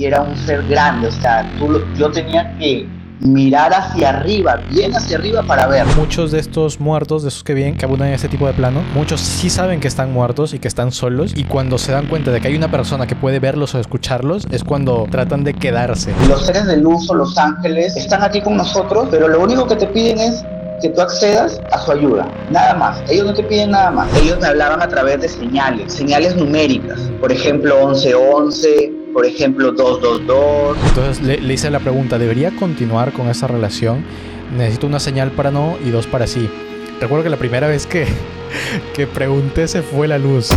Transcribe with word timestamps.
y 0.00 0.06
era 0.06 0.22
un 0.22 0.34
ser 0.34 0.66
grande, 0.66 1.08
o 1.08 1.12
sea, 1.12 1.46
tú, 1.58 1.78
yo 1.94 2.10
tenía 2.10 2.56
que 2.56 2.88
mirar 3.20 3.70
hacia 3.74 4.08
arriba, 4.08 4.58
bien 4.70 4.96
hacia 4.96 5.18
arriba 5.18 5.42
para 5.42 5.66
ver. 5.66 5.84
Muchos 5.94 6.30
de 6.30 6.38
estos 6.38 6.80
muertos, 6.80 7.22
de 7.22 7.28
esos 7.28 7.44
que 7.44 7.52
vienen, 7.52 7.76
que 7.76 7.84
abundan 7.84 8.08
en 8.08 8.14
este 8.14 8.28
tipo 8.28 8.46
de 8.46 8.54
plano, 8.54 8.82
muchos 8.94 9.20
sí 9.20 9.50
saben 9.50 9.78
que 9.78 9.88
están 9.88 10.10
muertos 10.10 10.54
y 10.54 10.58
que 10.58 10.68
están 10.68 10.90
solos 10.90 11.34
y 11.36 11.44
cuando 11.44 11.76
se 11.76 11.92
dan 11.92 12.06
cuenta 12.06 12.30
de 12.30 12.40
que 12.40 12.48
hay 12.48 12.56
una 12.56 12.70
persona 12.70 13.06
que 13.06 13.14
puede 13.14 13.40
verlos 13.40 13.74
o 13.74 13.78
escucharlos 13.78 14.46
es 14.50 14.64
cuando 14.64 15.06
tratan 15.10 15.44
de 15.44 15.52
quedarse. 15.52 16.14
Los 16.26 16.46
seres 16.46 16.64
de 16.64 16.78
luz 16.78 17.10
o 17.10 17.14
los 17.14 17.36
ángeles 17.36 17.94
están 17.94 18.22
aquí 18.22 18.40
con 18.40 18.56
nosotros, 18.56 19.08
pero 19.10 19.28
lo 19.28 19.42
único 19.42 19.66
que 19.66 19.76
te 19.76 19.86
piden 19.86 20.18
es 20.18 20.42
que 20.80 20.88
tú 20.88 21.02
accedas 21.02 21.60
a 21.72 21.78
su 21.78 21.92
ayuda, 21.92 22.26
nada 22.50 22.72
más. 22.72 23.02
Ellos 23.10 23.26
no 23.26 23.34
te 23.34 23.42
piden 23.42 23.72
nada 23.72 23.90
más. 23.90 24.08
Ellos 24.16 24.38
me 24.40 24.46
hablaban 24.46 24.80
a 24.80 24.88
través 24.88 25.20
de 25.20 25.28
señales, 25.28 25.92
señales 25.92 26.34
numéricas. 26.36 26.98
Por 27.20 27.30
ejemplo, 27.30 27.88
1111, 27.88 28.99
por 29.12 29.26
ejemplo, 29.26 29.72
222. 29.72 30.76
Entonces 30.88 31.22
le, 31.22 31.40
le 31.40 31.54
hice 31.54 31.70
la 31.70 31.80
pregunta, 31.80 32.18
¿debería 32.18 32.50
continuar 32.52 33.12
con 33.12 33.28
esa 33.28 33.46
relación? 33.46 34.04
Necesito 34.56 34.86
una 34.86 35.00
señal 35.00 35.30
para 35.30 35.50
no 35.50 35.76
y 35.84 35.90
dos 35.90 36.06
para 36.06 36.26
sí. 36.26 36.48
Recuerdo 37.00 37.24
que 37.24 37.30
la 37.30 37.36
primera 37.36 37.68
vez 37.68 37.86
que, 37.86 38.06
que 38.94 39.06
pregunté 39.06 39.68
se 39.68 39.82
fue 39.82 40.08
la 40.08 40.18
luz. 40.18 40.50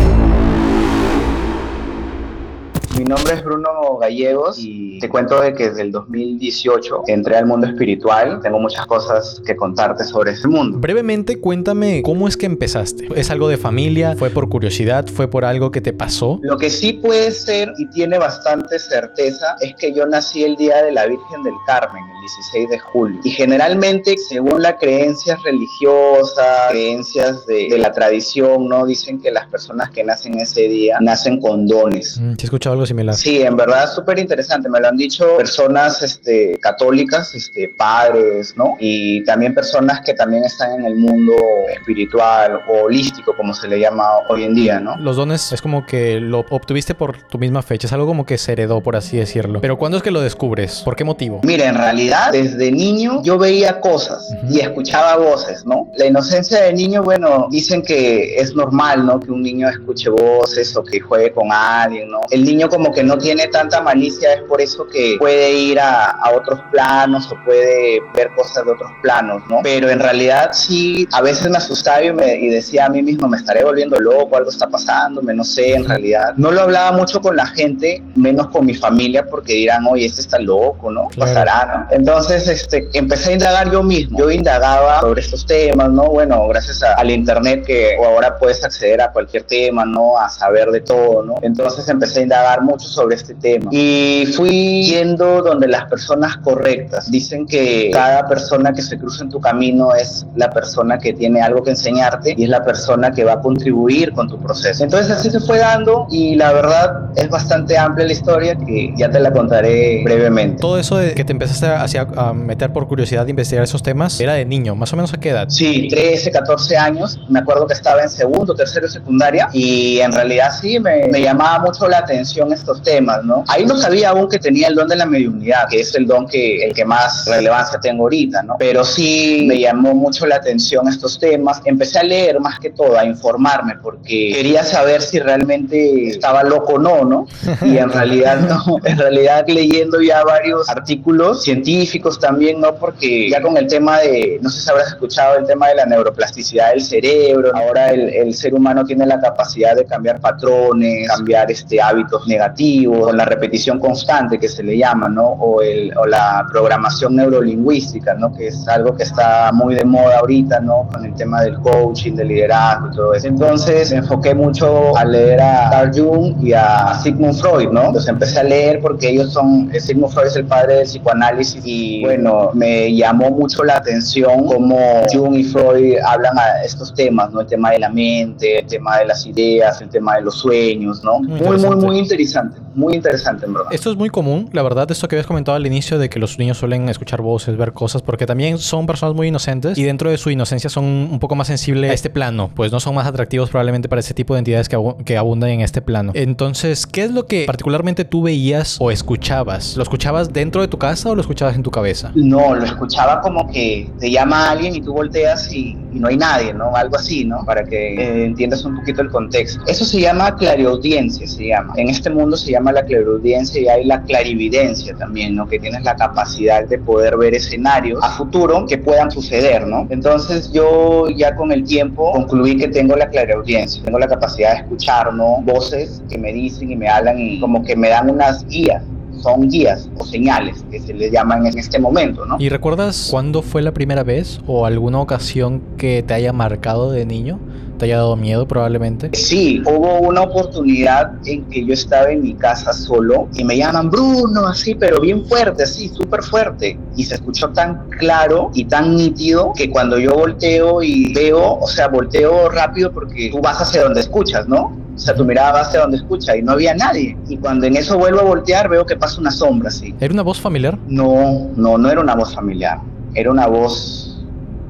Mi 2.97 3.05
nombre 3.05 3.33
es 3.33 3.43
Bruno 3.43 3.97
Gallegos 3.99 4.59
y 4.59 4.99
te 4.99 5.09
cuento 5.09 5.41
de 5.41 5.55
que 5.55 5.69
desde 5.69 5.81
el 5.81 5.91
2018 5.91 7.03
entré 7.07 7.37
al 7.37 7.47
mundo 7.47 7.65
espiritual. 7.65 8.39
Tengo 8.43 8.59
muchas 8.59 8.85
cosas 8.85 9.41
que 9.45 9.55
contarte 9.55 10.03
sobre 10.03 10.33
ese 10.33 10.47
mundo. 10.47 10.77
Brevemente, 10.77 11.39
cuéntame 11.39 12.03
cómo 12.03 12.27
es 12.27 12.37
que 12.37 12.45
empezaste. 12.45 13.07
¿Es 13.15 13.31
algo 13.31 13.47
de 13.47 13.57
familia? 13.57 14.15
¿Fue 14.15 14.29
por 14.29 14.47
curiosidad? 14.47 15.07
¿Fue 15.07 15.27
por 15.27 15.43
algo 15.43 15.71
que 15.71 15.81
te 15.81 15.91
pasó? 15.91 16.39
Lo 16.43 16.57
que 16.57 16.69
sí 16.69 16.93
puede 16.93 17.31
ser 17.31 17.73
y 17.79 17.89
tiene 17.89 18.19
bastante 18.19 18.77
certeza 18.77 19.55
es 19.61 19.75
que 19.75 19.91
yo 19.91 20.05
nací 20.05 20.43
el 20.43 20.55
día 20.55 20.83
de 20.83 20.91
la 20.91 21.07
Virgen 21.07 21.41
del 21.43 21.55
Carmen, 21.65 22.03
el 22.03 22.21
16 22.21 22.69
de 22.69 22.79
julio. 22.79 23.19
Y 23.23 23.31
generalmente, 23.31 24.15
según 24.29 24.61
las 24.61 24.75
creencias 24.79 25.41
religiosas, 25.43 26.69
creencias 26.69 27.45
de, 27.47 27.69
de 27.69 27.77
la 27.79 27.91
tradición, 27.91 28.69
¿no? 28.69 28.85
Dicen 28.85 29.19
que 29.19 29.31
las 29.31 29.47
personas 29.47 29.89
que 29.89 30.03
nacen 30.03 30.39
ese 30.39 30.67
día 30.67 30.99
nacen 31.01 31.41
con 31.41 31.65
dones. 31.65 32.19
Mm, 32.21 32.35
¿Te 32.35 32.43
he 32.43 32.45
escuchado 32.45 32.73
algo 32.73 32.83
similar? 32.93 33.15
Sí, 33.15 33.41
en 33.41 33.55
verdad 33.55 33.91
súper 33.91 34.19
interesante. 34.19 34.69
Me 34.69 34.79
lo 34.79 34.87
han 34.87 34.97
dicho 34.97 35.37
personas 35.37 36.01
este, 36.01 36.57
católicas, 36.61 37.33
este, 37.35 37.69
padres, 37.77 38.55
¿no? 38.57 38.75
Y 38.79 39.23
también 39.23 39.53
personas 39.53 40.01
que 40.01 40.13
también 40.13 40.43
están 40.43 40.79
en 40.79 40.85
el 40.85 40.95
mundo 40.95 41.33
espiritual 41.73 42.61
o 42.67 42.83
holístico, 42.83 43.35
como 43.35 43.53
se 43.53 43.67
le 43.67 43.79
llama 43.79 44.03
hoy 44.29 44.43
en 44.43 44.55
día, 44.55 44.79
¿no? 44.79 44.95
Los 44.97 45.17
dones 45.17 45.51
es 45.51 45.61
como 45.61 45.85
que 45.85 46.19
lo 46.19 46.45
obtuviste 46.49 46.93
por 46.93 47.17
tu 47.23 47.37
misma 47.37 47.61
fecha, 47.61 47.87
es 47.87 47.93
algo 47.93 48.05
como 48.05 48.25
que 48.25 48.37
se 48.37 48.51
heredó, 48.51 48.81
por 48.81 48.95
así 48.95 49.17
decirlo. 49.17 49.61
Pero 49.61 49.77
¿cuándo 49.77 49.97
es 49.97 50.03
que 50.03 50.11
lo 50.11 50.21
descubres? 50.21 50.81
¿Por 50.83 50.95
qué 50.95 51.03
motivo? 51.03 51.41
Mira, 51.43 51.67
en 51.67 51.75
realidad, 51.75 52.31
desde 52.31 52.71
niño 52.71 53.21
yo 53.23 53.37
veía 53.37 53.79
cosas 53.79 54.33
y 54.49 54.59
escuchaba 54.59 55.17
voces, 55.17 55.65
¿no? 55.65 55.87
La 55.97 56.05
inocencia 56.05 56.61
de 56.61 56.73
niño, 56.73 57.03
bueno, 57.03 57.47
dicen 57.49 57.81
que 57.81 58.35
es 58.35 58.55
normal, 58.55 59.05
¿no? 59.05 59.19
Que 59.19 59.31
un 59.31 59.41
niño 59.41 59.67
escuche 59.69 60.09
voces 60.09 60.75
o 60.75 60.83
que 60.83 60.99
juegue 60.99 61.31
con 61.31 61.51
alguien, 61.51 62.09
¿no? 62.09 62.21
El 62.29 62.43
niño 62.45 62.69
como 62.73 62.91
que 62.91 63.03
no 63.03 63.17
tiene 63.17 63.47
tanta 63.47 63.81
malicia, 63.81 64.33
es 64.33 64.41
por 64.43 64.59
eso 64.59 64.87
que 64.87 65.15
puede 65.19 65.51
ir 65.51 65.79
a, 65.79 66.05
a 66.05 66.31
otros 66.31 66.59
planos 66.71 67.31
o 67.31 67.35
puede 67.45 68.01
ver 68.15 68.31
cosas 68.35 68.65
de 68.65 68.71
otros 68.71 68.91
planos, 69.03 69.43
¿no? 69.47 69.59
Pero 69.61 69.89
en 69.89 69.99
realidad 69.99 70.49
sí, 70.53 71.07
a 71.11 71.21
veces 71.21 71.49
me 71.49 71.57
asustaba 71.57 72.01
y, 72.03 72.11
me, 72.11 72.35
y 72.35 72.49
decía 72.49 72.85
a 72.85 72.89
mí 72.89 73.03
mismo, 73.03 73.27
me 73.27 73.37
estaré 73.37 73.63
volviendo 73.63 73.99
loco, 73.99 74.35
algo 74.35 74.49
está 74.49 74.67
pasándome, 74.67 75.33
no 75.33 75.43
sé, 75.43 75.73
en 75.75 75.85
realidad. 75.85 76.33
No 76.37 76.51
lo 76.51 76.61
hablaba 76.61 76.91
mucho 76.91 77.21
con 77.21 77.35
la 77.35 77.45
gente, 77.45 78.01
menos 78.15 78.47
con 78.47 78.65
mi 78.65 78.73
familia, 78.73 79.25
porque 79.29 79.53
dirán, 79.53 79.85
oye, 79.87 80.05
este 80.07 80.21
está 80.21 80.39
loco, 80.39 80.91
¿no? 80.91 81.09
Claro. 81.09 81.31
Pasará, 81.33 81.77
¿no? 81.89 81.95
Entonces, 81.95 82.47
este, 82.47 82.89
empecé 82.93 83.31
a 83.31 83.33
indagar 83.33 83.71
yo 83.71 83.83
mismo. 83.83 84.17
Yo 84.17 84.31
indagaba 84.31 85.01
sobre 85.01 85.21
estos 85.21 85.45
temas, 85.45 85.89
¿no? 85.89 86.05
Bueno, 86.05 86.47
gracias 86.47 86.81
a- 86.81 86.93
al 86.95 87.11
internet 87.11 87.63
que 87.65 87.95
ahora 88.03 88.37
puedes 88.39 88.63
acceder 88.63 89.01
a 89.01 89.11
cualquier 89.11 89.43
tema, 89.43 89.85
¿no? 89.85 90.17
A 90.17 90.29
saber 90.29 90.71
de 90.71 90.81
todo, 90.81 91.23
¿no? 91.23 91.35
Entonces 91.43 91.87
empecé 91.89 92.21
a 92.21 92.23
indagar 92.23 92.61
mucho 92.63 92.87
sobre 92.87 93.15
este 93.15 93.33
tema. 93.35 93.69
Y 93.71 94.25
fui 94.35 94.83
yendo 94.83 95.41
donde 95.41 95.67
las 95.67 95.85
personas 95.85 96.37
correctas. 96.37 97.11
Dicen 97.11 97.45
que 97.45 97.91
cada 97.93 98.27
persona 98.27 98.73
que 98.73 98.81
se 98.81 98.97
cruza 98.97 99.23
en 99.23 99.29
tu 99.29 99.39
camino 99.39 99.93
es 99.93 100.25
la 100.35 100.49
persona 100.49 100.97
que 100.97 101.13
tiene 101.13 101.41
algo 101.41 101.63
que 101.63 101.71
enseñarte 101.71 102.33
y 102.37 102.43
es 102.43 102.49
la 102.49 102.63
persona 102.63 103.11
que 103.11 103.23
va 103.23 103.33
a 103.33 103.41
contribuir 103.41 104.13
con 104.13 104.27
tu 104.29 104.39
proceso. 104.39 104.83
Entonces 104.83 105.11
así 105.11 105.29
se 105.29 105.39
fue 105.39 105.59
dando 105.59 106.07
y 106.09 106.35
la 106.35 106.53
verdad 106.53 107.09
es 107.15 107.29
bastante 107.29 107.77
amplia 107.77 108.05
la 108.07 108.13
historia 108.13 108.55
que 108.55 108.93
ya 108.97 109.09
te 109.09 109.19
la 109.19 109.31
contaré 109.31 110.01
brevemente. 110.03 110.59
Todo 110.59 110.77
eso 110.79 110.97
de 110.97 111.13
que 111.13 111.23
te 111.25 111.31
empezaste 111.33 111.65
a, 111.67 111.83
hacia- 111.83 112.07
a 112.15 112.33
meter 112.33 112.71
por 112.71 112.87
curiosidad 112.87 113.25
de 113.25 113.31
investigar 113.31 113.63
esos 113.63 113.83
temas 113.83 114.19
era 114.19 114.33
de 114.33 114.45
niño, 114.45 114.75
más 114.75 114.93
o 114.93 114.95
menos 114.95 115.13
a 115.13 115.17
qué 115.19 115.29
edad. 115.29 115.49
Sí, 115.49 115.87
13, 115.89 116.31
14 116.31 116.77
años. 116.77 117.19
Me 117.29 117.39
acuerdo 117.39 117.67
que 117.67 117.73
estaba 117.73 118.01
en 118.03 118.09
segundo, 118.09 118.53
tercero, 118.55 118.87
secundaria. 118.87 119.49
Y 119.53 119.99
en 119.99 120.11
realidad 120.11 120.51
sí, 120.61 120.79
me, 120.79 121.07
me 121.09 121.21
llamaba 121.21 121.59
mucho 121.59 121.87
la 121.87 121.99
atención 121.99 122.52
estos 122.53 122.81
temas, 122.81 123.23
¿no? 123.23 123.43
Ahí 123.47 123.65
no 123.65 123.77
sabía 123.77 124.09
aún 124.09 124.29
que 124.29 124.39
tenía 124.39 124.67
el 124.67 124.75
don 124.75 124.87
de 124.87 124.95
la 124.95 125.05
mediunidad, 125.05 125.67
que 125.69 125.81
es 125.81 125.93
el 125.95 126.05
don 126.05 126.27
que, 126.27 126.65
el 126.65 126.73
que 126.73 126.85
más 126.85 127.25
relevancia 127.25 127.79
tengo 127.79 128.03
ahorita, 128.03 128.43
¿no? 128.43 128.55
Pero 128.59 128.83
sí 128.83 129.45
me 129.47 129.59
llamó 129.59 129.93
mucho 129.93 130.25
la 130.25 130.35
atención 130.35 130.87
estos 130.87 131.19
temas. 131.19 131.61
Empecé 131.65 131.99
a 131.99 132.03
leer 132.03 132.39
más 132.39 132.59
que 132.59 132.69
todo, 132.69 132.97
a 132.97 133.05
informarme, 133.05 133.75
porque 133.81 134.33
quería 134.35 134.63
saber 134.63 135.01
si 135.01 135.19
realmente 135.19 136.09
estaba 136.09 136.43
loco 136.43 136.73
o 136.73 136.79
no, 136.79 137.03
¿no? 137.03 137.27
Y 137.61 137.77
en 137.77 137.89
realidad 137.91 138.39
no. 138.39 138.77
En 138.83 138.97
realidad 138.97 139.45
leyendo 139.47 140.01
ya 140.01 140.23
varios 140.23 140.69
artículos 140.69 141.43
científicos 141.43 142.19
también, 142.19 142.61
¿no? 142.61 142.75
Porque 142.75 143.29
ya 143.29 143.41
con 143.41 143.57
el 143.57 143.67
tema 143.67 143.99
de, 143.99 144.39
no 144.41 144.49
sé 144.49 144.61
si 144.61 144.69
habrás 144.69 144.87
escuchado 144.87 145.37
el 145.37 145.45
tema 145.45 145.69
de 145.69 145.75
la 145.75 145.85
neuroplasticidad 145.85 146.71
del 146.71 146.81
cerebro, 146.81 147.51
ahora 147.55 147.91
el, 147.91 148.09
el 148.09 148.33
ser 148.33 148.53
humano 148.53 148.83
tiene 148.85 149.05
la 149.05 149.19
capacidad 149.19 149.75
de 149.75 149.85
cambiar 149.85 150.19
patrones, 150.19 151.07
cambiar 151.07 151.51
este, 151.51 151.81
hábitos 151.81 152.27
negativos, 152.27 152.42
con 152.85 153.17
la 153.17 153.25
repetición 153.25 153.79
constante 153.79 154.39
que 154.39 154.47
se 154.47 154.63
le 154.63 154.77
llama, 154.77 155.09
¿no? 155.09 155.23
O, 155.23 155.61
el, 155.61 155.95
o 155.97 156.05
la 156.05 156.45
programación 156.51 157.15
neurolingüística, 157.15 158.13
¿no? 158.15 158.33
Que 158.33 158.47
es 158.47 158.67
algo 158.67 158.95
que 158.95 159.03
está 159.03 159.51
muy 159.53 159.75
de 159.75 159.85
moda 159.85 160.19
ahorita, 160.19 160.59
¿no? 160.59 160.87
Con 160.91 161.05
el 161.05 161.13
tema 161.13 161.41
del 161.41 161.59
coaching, 161.59 162.13
del 162.15 162.29
liderazgo 162.29 162.89
y 162.91 162.95
todo 162.95 163.13
eso. 163.13 163.27
Entonces 163.27 163.91
me 163.91 163.97
enfoqué 163.97 164.33
mucho 164.33 164.95
a 164.97 165.05
leer 165.05 165.41
a 165.41 165.69
Carl 165.69 165.91
Jung 165.93 166.35
y 166.41 166.53
a 166.53 166.93
Sigmund 167.01 167.35
Freud, 167.35 167.69
¿no? 167.71 167.85
Entonces 167.85 168.09
empecé 168.09 168.39
a 168.39 168.43
leer 168.43 168.79
porque 168.81 169.09
ellos 169.09 169.31
son, 169.31 169.69
eh, 169.73 169.79
Sigmund 169.79 170.13
Freud 170.13 170.27
es 170.27 170.35
el 170.35 170.45
padre 170.45 170.75
del 170.75 170.85
psicoanálisis 170.85 171.61
y 171.65 172.01
bueno, 172.01 172.51
me 172.53 172.93
llamó 172.95 173.31
mucho 173.31 173.63
la 173.63 173.77
atención 173.77 174.45
cómo 174.45 174.77
Jung 175.11 175.35
y 175.35 175.43
Freud 175.43 175.97
hablan 176.05 176.37
a 176.37 176.63
estos 176.63 176.93
temas, 176.93 177.31
¿no? 177.31 177.41
El 177.41 177.47
tema 177.47 177.71
de 177.71 177.79
la 177.79 177.89
mente, 177.89 178.59
el 178.59 178.67
tema 178.67 178.99
de 178.99 179.05
las 179.05 179.25
ideas, 179.25 179.81
el 179.81 179.89
tema 179.89 180.15
de 180.15 180.21
los 180.21 180.35
sueños, 180.35 181.03
¿no? 181.03 181.19
Muy, 181.19 181.57
muy, 181.57 181.75
muy 181.75 181.99
interesante, 181.99 182.32
muy 182.75 182.95
interesante 182.95 183.45
en 183.45 183.53
verdad. 183.53 183.69
Esto 183.71 183.91
es 183.91 183.97
muy 183.97 184.09
común, 184.09 184.49
la 184.53 184.63
verdad, 184.63 184.89
esto 184.91 185.07
que 185.07 185.15
habías 185.15 185.27
comentado 185.27 185.55
al 185.55 185.65
inicio 185.67 185.99
de 185.99 186.09
que 186.09 186.19
los 186.19 186.37
niños 186.39 186.57
suelen 186.57 186.89
escuchar 186.89 187.21
voces, 187.21 187.57
ver 187.57 187.73
cosas, 187.73 188.01
porque 188.01 188.25
también 188.25 188.57
son 188.57 188.85
personas 188.85 189.15
muy 189.15 189.27
inocentes 189.27 189.77
y 189.77 189.83
dentro 189.83 190.09
de 190.09 190.17
su 190.17 190.29
inocencia 190.29 190.69
son 190.69 190.83
un 190.85 191.19
poco 191.19 191.35
más 191.35 191.47
sensibles 191.47 191.91
a 191.91 191.93
este 191.93 192.09
plano, 192.09 192.49
pues 192.55 192.71
no 192.71 192.79
son 192.79 192.95
más 192.95 193.07
atractivos 193.07 193.49
probablemente 193.49 193.89
para 193.89 193.99
ese 193.99 194.13
tipo 194.13 194.33
de 194.33 194.39
entidades 194.39 194.69
que, 194.69 194.75
abu- 194.75 194.97
que 195.03 195.17
abundan 195.17 195.49
en 195.51 195.61
este 195.61 195.81
plano. 195.81 196.11
Entonces, 196.15 196.85
¿qué 196.87 197.03
es 197.03 197.11
lo 197.11 197.25
que 197.27 197.45
particularmente 197.45 198.05
tú 198.05 198.23
veías 198.23 198.77
o 198.79 198.91
escuchabas? 198.91 199.75
¿Lo 199.77 199.83
escuchabas 199.83 200.31
dentro 200.33 200.61
de 200.61 200.67
tu 200.67 200.77
casa 200.77 201.09
o 201.09 201.15
lo 201.15 201.21
escuchabas 201.21 201.55
en 201.55 201.63
tu 201.63 201.71
cabeza? 201.71 202.11
No, 202.15 202.55
lo 202.55 202.63
escuchaba 202.65 203.21
como 203.21 203.47
que 203.51 203.89
te 203.99 204.09
llama 204.11 204.49
alguien 204.51 204.75
y 204.75 204.81
tú 204.81 204.93
volteas 204.93 205.51
y, 205.53 205.77
y 205.93 205.99
no 205.99 206.07
hay 206.07 206.17
nadie, 206.17 206.53
¿no? 206.53 206.75
Algo 206.75 206.95
así, 206.95 207.25
¿no? 207.25 207.43
Para 207.45 207.63
que 207.63 207.95
eh, 207.95 208.25
entiendas 208.25 208.63
un 208.65 208.75
poquito 208.77 209.01
el 209.01 209.09
contexto. 209.09 209.63
Eso 209.67 209.85
se 209.85 209.99
llama 210.01 210.35
clariaudiencia, 210.35 211.27
se 211.27 211.47
llama. 211.47 211.73
En 211.77 211.89
este 211.89 212.09
mundo 212.09 212.22
se 212.37 212.51
llama 212.51 212.71
la 212.71 212.83
clariaudiencia 212.83 213.61
y 213.61 213.67
hay 213.67 213.85
la 213.85 214.01
clarividencia 214.03 214.95
también, 214.95 215.35
¿no? 215.35 215.47
Que 215.47 215.59
tienes 215.59 215.83
la 215.83 215.95
capacidad 215.95 216.67
de 216.67 216.77
poder 216.79 217.17
ver 217.17 217.35
escenarios 217.35 217.99
a 218.01 218.11
futuro 218.11 218.65
que 218.67 218.77
puedan 218.77 219.11
suceder, 219.11 219.67
¿no? 219.67 219.87
Entonces 219.89 220.51
yo 220.51 221.09
ya 221.09 221.35
con 221.35 221.51
el 221.51 221.63
tiempo 221.63 222.11
concluí 222.11 222.57
que 222.57 222.67
tengo 222.67 222.95
la 222.95 223.09
clariaudiencia, 223.09 223.83
tengo 223.83 223.99
la 223.99 224.07
capacidad 224.07 224.53
de 224.53 224.61
escuchar, 224.61 225.13
¿no? 225.13 225.41
Voces 225.41 226.01
que 226.09 226.17
me 226.17 226.33
dicen 226.33 226.71
y 226.71 226.75
me 226.75 226.87
hablan 226.87 227.19
y 227.19 227.39
como 227.39 227.63
que 227.63 227.75
me 227.75 227.89
dan 227.89 228.09
unas 228.09 228.45
guías 228.47 228.83
son 229.21 229.47
guías 229.47 229.89
o 229.97 230.05
señales 230.05 230.65
que 230.69 230.79
se 230.81 230.93
les 230.93 231.11
llaman 231.11 231.45
en 231.45 231.57
este 231.57 231.79
momento, 231.79 232.25
¿no? 232.25 232.35
¿Y 232.39 232.49
recuerdas 232.49 233.07
cuándo 233.09 233.41
fue 233.41 233.61
la 233.61 233.71
primera 233.71 234.03
vez 234.03 234.41
o 234.47 234.65
alguna 234.65 234.99
ocasión 234.99 235.61
que 235.77 236.03
te 236.03 236.13
haya 236.13 236.33
marcado 236.33 236.91
de 236.91 237.05
niño? 237.05 237.39
¿Te 237.83 237.87
te 237.87 237.91
haya 237.91 237.97
dado 237.97 238.15
miedo 238.15 238.47
probablemente. 238.47 239.09
Sí, 239.11 239.61
hubo 239.65 239.99
una 239.99 240.21
oportunidad 240.21 241.15
en 241.25 241.43
que 241.49 241.65
yo 241.65 241.73
estaba 241.73 242.11
en 242.11 242.21
mi 242.21 242.33
casa 242.33 242.71
solo 242.71 243.27
y 243.33 243.43
me 243.43 243.57
llaman 243.57 243.89
Bruno, 243.89 244.47
así, 244.47 244.73
pero 244.73 245.01
bien 245.01 245.25
fuerte, 245.25 245.63
así, 245.63 245.89
súper 245.89 246.23
fuerte. 246.23 246.79
Y 246.95 247.03
se 247.03 247.15
escuchó 247.15 247.49
tan 247.49 247.89
claro 247.89 248.51
y 248.53 248.63
tan 248.63 248.95
nítido 248.95 249.51
que 249.53 249.69
cuando 249.69 249.99
yo 249.99 250.13
volteo 250.13 250.81
y 250.81 251.13
veo, 251.13 251.55
o 251.59 251.67
sea, 251.67 251.89
volteo 251.89 252.47
rápido 252.47 252.89
porque 252.93 253.29
tú 253.29 253.41
vas 253.41 253.59
hacia 253.59 253.83
donde 253.83 253.99
escuchas, 253.99 254.47
¿no? 254.47 254.77
O 254.95 254.97
sea, 254.97 255.13
tu 255.13 255.25
mirada 255.25 255.51
va 255.51 255.61
hacia 255.61 255.81
donde 255.81 255.97
escucha 255.97 256.37
y 256.37 256.41
no 256.41 256.53
había 256.53 256.73
nadie. 256.73 257.17
Y 257.27 257.35
cuando 257.35 257.67
en 257.67 257.75
eso 257.75 257.97
vuelvo 257.97 258.21
a 258.21 258.23
voltear, 258.23 258.69
veo 258.69 258.85
que 258.85 258.95
pasa 258.95 259.19
una 259.19 259.31
sombra 259.31 259.67
así. 259.67 259.93
¿Era 259.99 260.13
una 260.13 260.23
voz 260.23 260.39
familiar? 260.39 260.77
No, 260.87 261.49
no, 261.57 261.77
no 261.77 261.91
era 261.91 261.99
una 261.99 262.15
voz 262.15 262.33
familiar. 262.33 262.79
Era 263.13 263.29
una 263.29 263.47
voz 263.47 264.12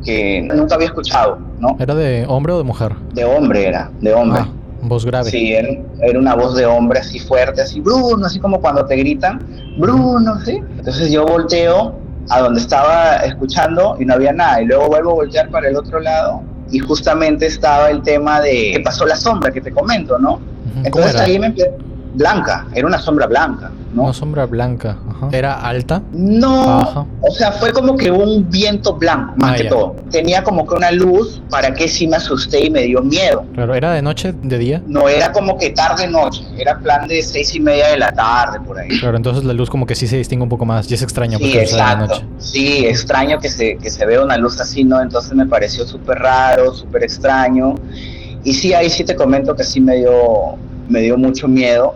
que 0.03 0.41
nunca 0.53 0.75
había 0.75 0.88
escuchado, 0.88 1.39
¿no? 1.59 1.75
¿Era 1.79 1.95
de 1.95 2.25
hombre 2.27 2.53
o 2.53 2.57
de 2.57 2.63
mujer? 2.63 2.94
De 3.13 3.25
hombre 3.25 3.67
era, 3.67 3.91
de 4.01 4.13
hombre. 4.13 4.41
Ah, 4.41 4.50
voz 4.81 5.05
grave. 5.05 5.29
Sí, 5.29 5.53
era, 5.53 5.69
era 6.01 6.19
una 6.19 6.35
voz 6.35 6.55
de 6.55 6.65
hombre 6.65 7.00
así 7.00 7.19
fuerte, 7.19 7.61
así, 7.61 7.79
Bruno, 7.79 8.25
así 8.25 8.39
como 8.39 8.59
cuando 8.59 8.85
te 8.85 8.95
gritan, 8.95 9.39
Bruno, 9.77 10.39
¿sí? 10.44 10.59
Entonces 10.77 11.11
yo 11.11 11.25
volteo 11.25 11.95
a 12.29 12.41
donde 12.41 12.61
estaba 12.61 13.17
escuchando 13.17 13.97
y 14.00 14.05
no 14.05 14.13
había 14.13 14.33
nada. 14.33 14.61
Y 14.61 14.65
luego 14.65 14.88
vuelvo 14.88 15.11
a 15.11 15.13
voltear 15.15 15.50
para 15.50 15.67
el 15.67 15.75
otro 15.75 16.00
lado 16.00 16.41
y 16.71 16.79
justamente 16.79 17.45
estaba 17.45 17.89
el 17.89 18.01
tema 18.01 18.41
de 18.41 18.71
que 18.73 18.79
pasó 18.79 19.05
la 19.05 19.15
sombra 19.15 19.51
que 19.51 19.61
te 19.61 19.71
comento, 19.71 20.17
¿no? 20.17 20.33
Ujú. 20.33 20.41
¿Cómo 20.91 21.05
Entonces 21.05 21.21
ahí 21.21 21.39
me 21.39 21.53
blanca, 22.13 22.68
era 22.74 22.86
una 22.88 23.00
sombra 23.00 23.27
blanca, 23.27 23.71
¿no? 23.94 24.04
Una 24.04 24.13
sombra 24.13 24.45
blanca. 24.45 24.98
ajá. 25.10 25.30
¿Era 25.31 25.54
alta? 25.62 26.01
No, 26.12 26.80
Ajá. 26.81 27.06
o 27.21 27.31
sea, 27.31 27.51
fue 27.54 27.71
como 27.71 27.95
que 27.98 28.12
un 28.12 28.50
viento 28.50 28.95
blanco, 28.95 29.33
más 29.38 29.51
Ah, 29.51 29.56
que 29.56 29.63
ya. 29.63 29.69
todo. 29.69 29.95
Tenía 30.12 30.44
como 30.44 30.65
que 30.68 30.75
una 30.75 30.92
luz 30.92 31.42
para 31.50 31.74
que 31.74 31.88
sí 31.88 32.07
me 32.07 32.18
asusté 32.18 32.65
y 32.65 32.69
me 32.69 32.83
dio 32.83 33.01
miedo. 33.01 33.45
Claro, 33.54 33.74
¿era 33.75 33.92
de 33.94 34.01
noche, 34.01 34.33
de 34.44 34.57
día? 34.57 34.81
No 34.88 35.10
era 35.10 35.31
como 35.31 35.57
que 35.57 35.71
tarde 35.71 36.07
noche, 36.07 36.44
era 36.57 36.77
plan 36.80 37.07
de 37.07 37.21
seis 37.24 37.56
y 37.56 37.60
media 37.60 37.88
de 37.89 37.98
la 37.98 38.12
tarde 38.12 38.60
por 38.65 38.77
ahí. 38.80 38.89
Claro, 39.00 39.18
entonces 39.18 39.44
la 39.44 39.54
luz 39.54 39.69
como 39.69 39.86
que 39.86 39.95
sí 39.95 40.07
se 40.07 40.18
distingue 40.18 40.44
un 40.44 40.50
poco 40.50 40.65
más 40.65 40.89
y 40.92 40.94
es 40.94 41.01
extraño 41.01 41.38
Sí, 41.39 41.44
porque 41.45 41.65
sea 41.68 41.95
de 41.98 42.04
exacto. 42.04 42.15
noche. 42.24 42.25
Sí, 42.38 42.86
extraño 42.86 43.39
que 43.39 43.50
se, 43.50 43.77
que 43.77 43.89
se 43.89 44.06
vea 44.06 44.21
una 44.24 44.38
luz 44.38 44.60
así, 44.62 44.83
¿no? 44.83 45.01
Entonces 45.01 45.33
me 45.33 45.45
pareció 45.45 45.86
súper 45.88 46.19
raro, 46.19 46.74
súper 46.74 47.04
extraño. 47.04 47.75
Y 48.44 48.54
sí, 48.54 48.74
ahí 48.74 48.89
sí 48.89 49.04
te 49.04 49.15
comento 49.15 49.56
que 49.56 49.63
sí 49.63 49.80
me 49.80 49.95
dio, 49.98 50.12
me 50.89 51.00
dio 51.01 51.18
mucho 51.18 51.48
miedo. 51.48 51.95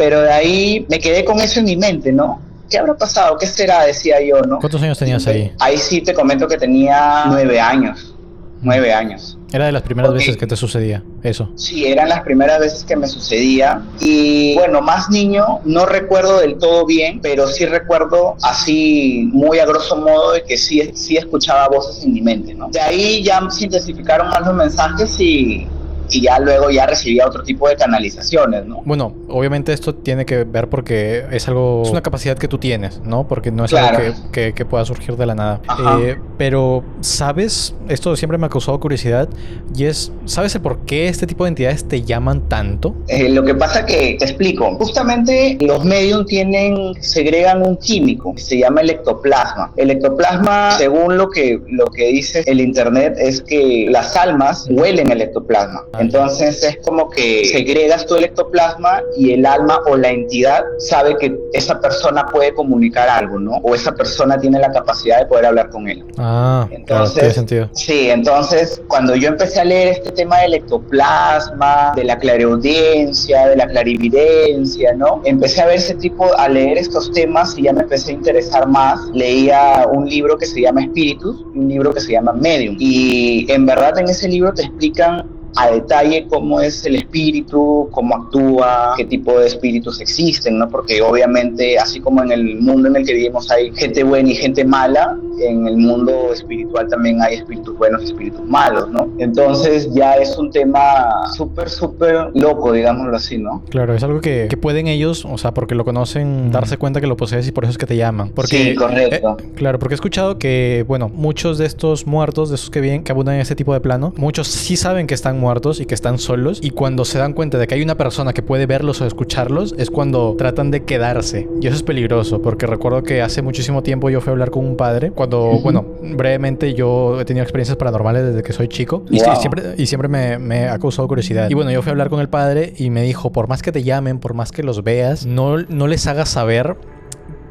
Pero 0.00 0.22
de 0.22 0.32
ahí 0.32 0.86
me 0.88 0.98
quedé 0.98 1.26
con 1.26 1.40
eso 1.40 1.60
en 1.60 1.66
mi 1.66 1.76
mente, 1.76 2.10
¿no? 2.10 2.40
¿Qué 2.70 2.78
habrá 2.78 2.94
pasado? 2.94 3.36
¿Qué 3.36 3.44
será? 3.44 3.84
Decía 3.84 4.16
yo, 4.22 4.40
¿no? 4.40 4.58
¿Cuántos 4.58 4.80
años 4.80 4.98
tenías 4.98 5.26
ahí? 5.26 5.52
Ahí 5.58 5.76
sí 5.76 6.00
te 6.00 6.14
comento 6.14 6.48
que 6.48 6.56
tenía 6.56 7.24
nueve 7.26 7.60
años. 7.60 8.14
Nueve 8.62 8.94
años. 8.94 9.36
Era 9.52 9.66
de 9.66 9.72
las 9.72 9.82
primeras 9.82 10.14
veces 10.14 10.38
que 10.38 10.46
te 10.46 10.56
sucedía 10.56 11.02
eso. 11.22 11.50
Sí, 11.54 11.84
eran 11.84 12.08
las 12.08 12.22
primeras 12.22 12.60
veces 12.60 12.82
que 12.84 12.96
me 12.96 13.06
sucedía. 13.08 13.82
Y 14.00 14.54
bueno, 14.54 14.80
más 14.80 15.10
niño, 15.10 15.60
no 15.64 15.84
recuerdo 15.84 16.40
del 16.40 16.56
todo 16.56 16.86
bien, 16.86 17.20
pero 17.20 17.46
sí 17.46 17.66
recuerdo 17.66 18.36
así, 18.40 19.28
muy 19.34 19.58
a 19.58 19.66
grosso 19.66 19.96
modo, 19.96 20.32
de 20.32 20.44
que 20.44 20.56
sí, 20.56 20.92
sí 20.94 21.18
escuchaba 21.18 21.68
voces 21.68 22.02
en 22.04 22.14
mi 22.14 22.22
mente, 22.22 22.54
¿no? 22.54 22.70
De 22.70 22.80
ahí 22.80 23.22
ya 23.22 23.42
se 23.50 23.64
intensificaron 23.64 24.28
más 24.28 24.46
los 24.46 24.54
mensajes 24.54 25.20
y, 25.20 25.68
y 26.10 26.22
ya 26.22 26.38
luego 26.38 26.70
ya 26.70 26.86
recibía 26.86 27.26
otro 27.26 27.42
tipo 27.42 27.68
de 27.68 27.76
canalizaciones, 27.76 28.66
¿no? 28.66 28.82
Bueno, 28.84 29.14
obviamente 29.28 29.72
esto 29.72 29.94
tiene 29.94 30.24
que 30.26 30.44
ver 30.44 30.68
porque 30.68 31.24
es 31.30 31.46
algo, 31.48 31.82
es 31.84 31.90
una 31.90 32.02
capacidad 32.02 32.36
que 32.36 32.48
tú 32.48 32.58
tienes, 32.58 33.00
¿no? 33.04 33.26
Porque 33.28 33.50
no 33.50 33.64
es 33.64 33.72
algo 33.74 33.88
Claro. 33.98 34.14
que, 34.32 34.46
que- 34.46 34.52
que 34.54 34.64
pueda 34.64 34.84
surgir 34.84 35.16
de 35.16 35.26
la 35.26 35.34
nada. 35.34 35.60
Eh, 36.02 36.16
pero, 36.38 36.82
¿sabes? 37.00 37.74
Esto 37.88 38.16
siempre 38.16 38.38
me 38.38 38.46
ha 38.46 38.48
causado 38.48 38.78
curiosidad 38.80 39.28
y 39.76 39.84
es, 39.84 40.12
¿sabes 40.24 40.54
el 40.54 40.60
por 40.60 40.80
qué 40.86 41.08
este 41.08 41.26
tipo 41.26 41.44
de 41.44 41.48
entidades 41.48 41.86
te 41.86 42.02
llaman 42.02 42.48
tanto? 42.48 42.94
Eh, 43.08 43.28
lo 43.28 43.42
que 43.44 43.54
pasa 43.54 43.84
que, 43.86 44.16
te 44.18 44.24
explico, 44.24 44.74
justamente 44.76 45.56
los 45.60 45.84
medium 45.84 46.24
tienen, 46.26 46.94
segregan 47.00 47.62
un 47.66 47.76
químico 47.76 48.34
que 48.34 48.40
se 48.42 48.58
llama 48.58 48.80
el 48.80 48.90
ectoplasma. 48.90 49.72
El 49.76 49.90
ectoplasma, 49.90 50.72
según 50.78 51.16
lo 51.16 51.30
que, 51.30 51.60
lo 51.68 51.86
que 51.86 52.08
dice 52.08 52.42
el 52.46 52.60
internet, 52.60 53.14
es 53.18 53.40
que 53.42 53.86
las 53.90 54.16
almas 54.16 54.66
huelen 54.70 55.10
el 55.10 55.20
ectoplasma. 55.22 55.82
Ah, 55.92 55.99
Entonces 56.00 56.62
es 56.62 56.78
como 56.84 57.10
que 57.10 57.44
segregas 57.46 58.06
todo 58.06 58.18
el 58.18 58.24
ectoplasma 58.24 59.02
y 59.16 59.32
el 59.32 59.46
alma 59.46 59.80
o 59.86 59.96
la 59.96 60.10
entidad 60.10 60.62
sabe 60.78 61.16
que 61.18 61.36
esa 61.52 61.80
persona 61.80 62.26
puede 62.26 62.54
comunicar 62.54 63.08
algo, 63.08 63.38
¿no? 63.38 63.52
O 63.62 63.74
esa 63.74 63.92
persona 63.92 64.38
tiene 64.40 64.58
la 64.58 64.70
capacidad 64.72 65.18
de 65.20 65.26
poder 65.26 65.46
hablar 65.46 65.70
con 65.70 65.88
él. 65.88 66.04
Ah, 66.18 66.66
claro, 66.68 66.80
Entonces- 66.80 67.14
tiene 67.14 67.34
sentido. 67.34 67.68
Sí, 67.72 68.10
entonces 68.10 68.80
cuando 68.88 69.14
yo 69.14 69.28
empecé 69.28 69.60
a 69.60 69.64
leer 69.64 69.88
este 69.88 70.10
tema 70.12 70.38
del 70.40 70.54
ectoplasma, 70.54 71.92
de 71.96 72.04
la 72.04 72.18
clareaudiencia, 72.18 73.48
de 73.48 73.56
la 73.56 73.66
clarividencia, 73.66 74.92
¿no? 74.94 75.20
Empecé 75.24 75.62
a 75.62 75.66
ver 75.66 75.76
ese 75.76 75.94
tipo, 75.94 76.36
a 76.36 76.48
leer 76.48 76.78
estos 76.78 77.10
temas 77.12 77.56
y 77.58 77.62
ya 77.62 77.72
me 77.72 77.82
empecé 77.82 78.12
a 78.12 78.14
interesar 78.14 78.66
más. 78.68 79.00
Leía 79.12 79.86
un 79.92 80.08
libro 80.08 80.36
que 80.36 80.46
se 80.46 80.60
llama 80.60 80.82
Espíritus 80.82 81.44
y 81.54 81.58
un 81.58 81.68
libro 81.68 81.92
que 81.92 82.00
se 82.00 82.12
llama 82.12 82.32
Medium. 82.32 82.76
Y 82.78 83.50
en 83.50 83.66
verdad 83.66 83.98
en 83.98 84.08
ese 84.08 84.28
libro 84.28 84.52
te 84.52 84.62
explican 84.62 85.39
a 85.56 85.70
detalle 85.70 86.26
cómo 86.28 86.60
es 86.60 86.84
el 86.84 86.96
espíritu, 86.96 87.88
cómo 87.90 88.14
actúa, 88.16 88.94
qué 88.96 89.04
tipo 89.04 89.38
de 89.38 89.46
espíritus 89.46 90.00
existen, 90.00 90.58
¿no? 90.58 90.68
Porque 90.68 91.02
obviamente, 91.02 91.78
así 91.78 92.00
como 92.00 92.22
en 92.22 92.32
el 92.32 92.60
mundo 92.60 92.88
en 92.88 92.96
el 92.96 93.06
que 93.06 93.14
vivimos 93.14 93.50
hay 93.50 93.72
gente 93.74 94.04
buena 94.04 94.30
y 94.30 94.34
gente 94.34 94.64
mala, 94.64 95.18
en 95.40 95.66
el 95.66 95.76
mundo 95.76 96.32
espiritual 96.32 96.88
también 96.88 97.20
hay 97.22 97.36
espíritus 97.36 97.76
buenos 97.76 98.02
y 98.02 98.06
espíritus 98.06 98.44
malos, 98.46 98.88
¿no? 98.90 99.08
Entonces 99.18 99.88
ya 99.92 100.14
es 100.14 100.36
un 100.36 100.50
tema 100.50 101.06
súper, 101.34 101.68
súper 101.68 102.30
loco, 102.34 102.72
digámoslo 102.72 103.16
así, 103.16 103.38
¿no? 103.38 103.62
Claro, 103.70 103.94
es 103.94 104.02
algo 104.02 104.20
que, 104.20 104.46
que 104.48 104.56
pueden 104.56 104.86
ellos, 104.86 105.24
o 105.24 105.38
sea, 105.38 105.52
porque 105.52 105.74
lo 105.74 105.84
conocen, 105.84 106.50
darse 106.52 106.76
cuenta 106.76 107.00
que 107.00 107.06
lo 107.06 107.16
posees 107.16 107.48
y 107.48 107.52
por 107.52 107.64
eso 107.64 107.72
es 107.72 107.78
que 107.78 107.86
te 107.86 107.96
llaman. 107.96 108.30
Porque, 108.30 108.70
sí, 108.70 108.74
correcto. 108.74 109.36
eh, 109.40 109.50
claro, 109.54 109.78
porque 109.78 109.94
he 109.94 109.96
escuchado 109.96 110.38
que, 110.38 110.84
bueno, 110.86 111.08
muchos 111.08 111.58
de 111.58 111.66
estos 111.66 112.06
muertos, 112.06 112.50
de 112.50 112.56
esos 112.56 112.70
que 112.70 112.80
vienen, 112.80 113.02
que 113.02 113.12
abundan 113.12 113.36
en 113.36 113.40
este 113.40 113.54
tipo 113.54 113.72
de 113.72 113.80
plano, 113.80 114.12
muchos 114.16 114.48
sí 114.48 114.76
saben 114.76 115.06
que 115.06 115.14
están 115.14 115.39
muertos 115.40 115.80
y 115.80 115.86
que 115.86 115.94
están 115.94 116.18
solos. 116.18 116.60
Y 116.62 116.70
cuando 116.70 117.04
se 117.04 117.18
dan 117.18 117.32
cuenta 117.32 117.58
de 117.58 117.66
que 117.66 117.74
hay 117.74 117.82
una 117.82 117.96
persona 117.96 118.32
que 118.32 118.42
puede 118.42 118.66
verlos 118.66 119.00
o 119.00 119.06
escucharlos, 119.06 119.74
es 119.78 119.90
cuando 119.90 120.36
tratan 120.36 120.70
de 120.70 120.84
quedarse. 120.84 121.48
Y 121.60 121.66
eso 121.66 121.76
es 121.76 121.82
peligroso, 121.82 122.40
porque 122.42 122.66
recuerdo 122.66 123.02
que 123.02 123.22
hace 123.22 123.42
muchísimo 123.42 123.82
tiempo 123.82 124.10
yo 124.10 124.20
fui 124.20 124.30
a 124.30 124.32
hablar 124.32 124.50
con 124.50 124.64
un 124.64 124.76
padre. 124.76 125.10
Cuando, 125.10 125.58
bueno, 125.62 125.84
brevemente 126.00 126.74
yo 126.74 127.20
he 127.20 127.24
tenido 127.24 127.42
experiencias 127.42 127.76
paranormales 127.76 128.24
desde 128.24 128.42
que 128.42 128.52
soy 128.52 128.68
chico. 128.68 129.00
Wow. 129.10 129.32
y 129.32 129.36
siempre, 129.36 129.62
y 129.76 129.86
siempre 129.86 130.08
me, 130.08 130.38
me 130.38 130.68
ha 130.68 130.78
causado 130.78 131.08
curiosidad. 131.08 131.50
Y 131.50 131.54
bueno, 131.54 131.70
yo 131.70 131.82
fui 131.82 131.90
a 131.90 131.92
hablar 131.92 132.10
con 132.10 132.20
el 132.20 132.28
padre 132.28 132.74
y 132.76 132.90
me 132.90 133.02
dijo, 133.02 133.32
por 133.32 133.48
más 133.48 133.62
que 133.62 133.72
te 133.72 133.82
llamen, 133.82 134.18
por 134.18 134.34
más 134.34 134.52
que 134.52 134.62
los 134.62 134.84
veas, 134.84 135.26
no, 135.26 135.58
no 135.58 135.86
les 135.86 136.06
hagas 136.06 136.28
saber 136.28 136.76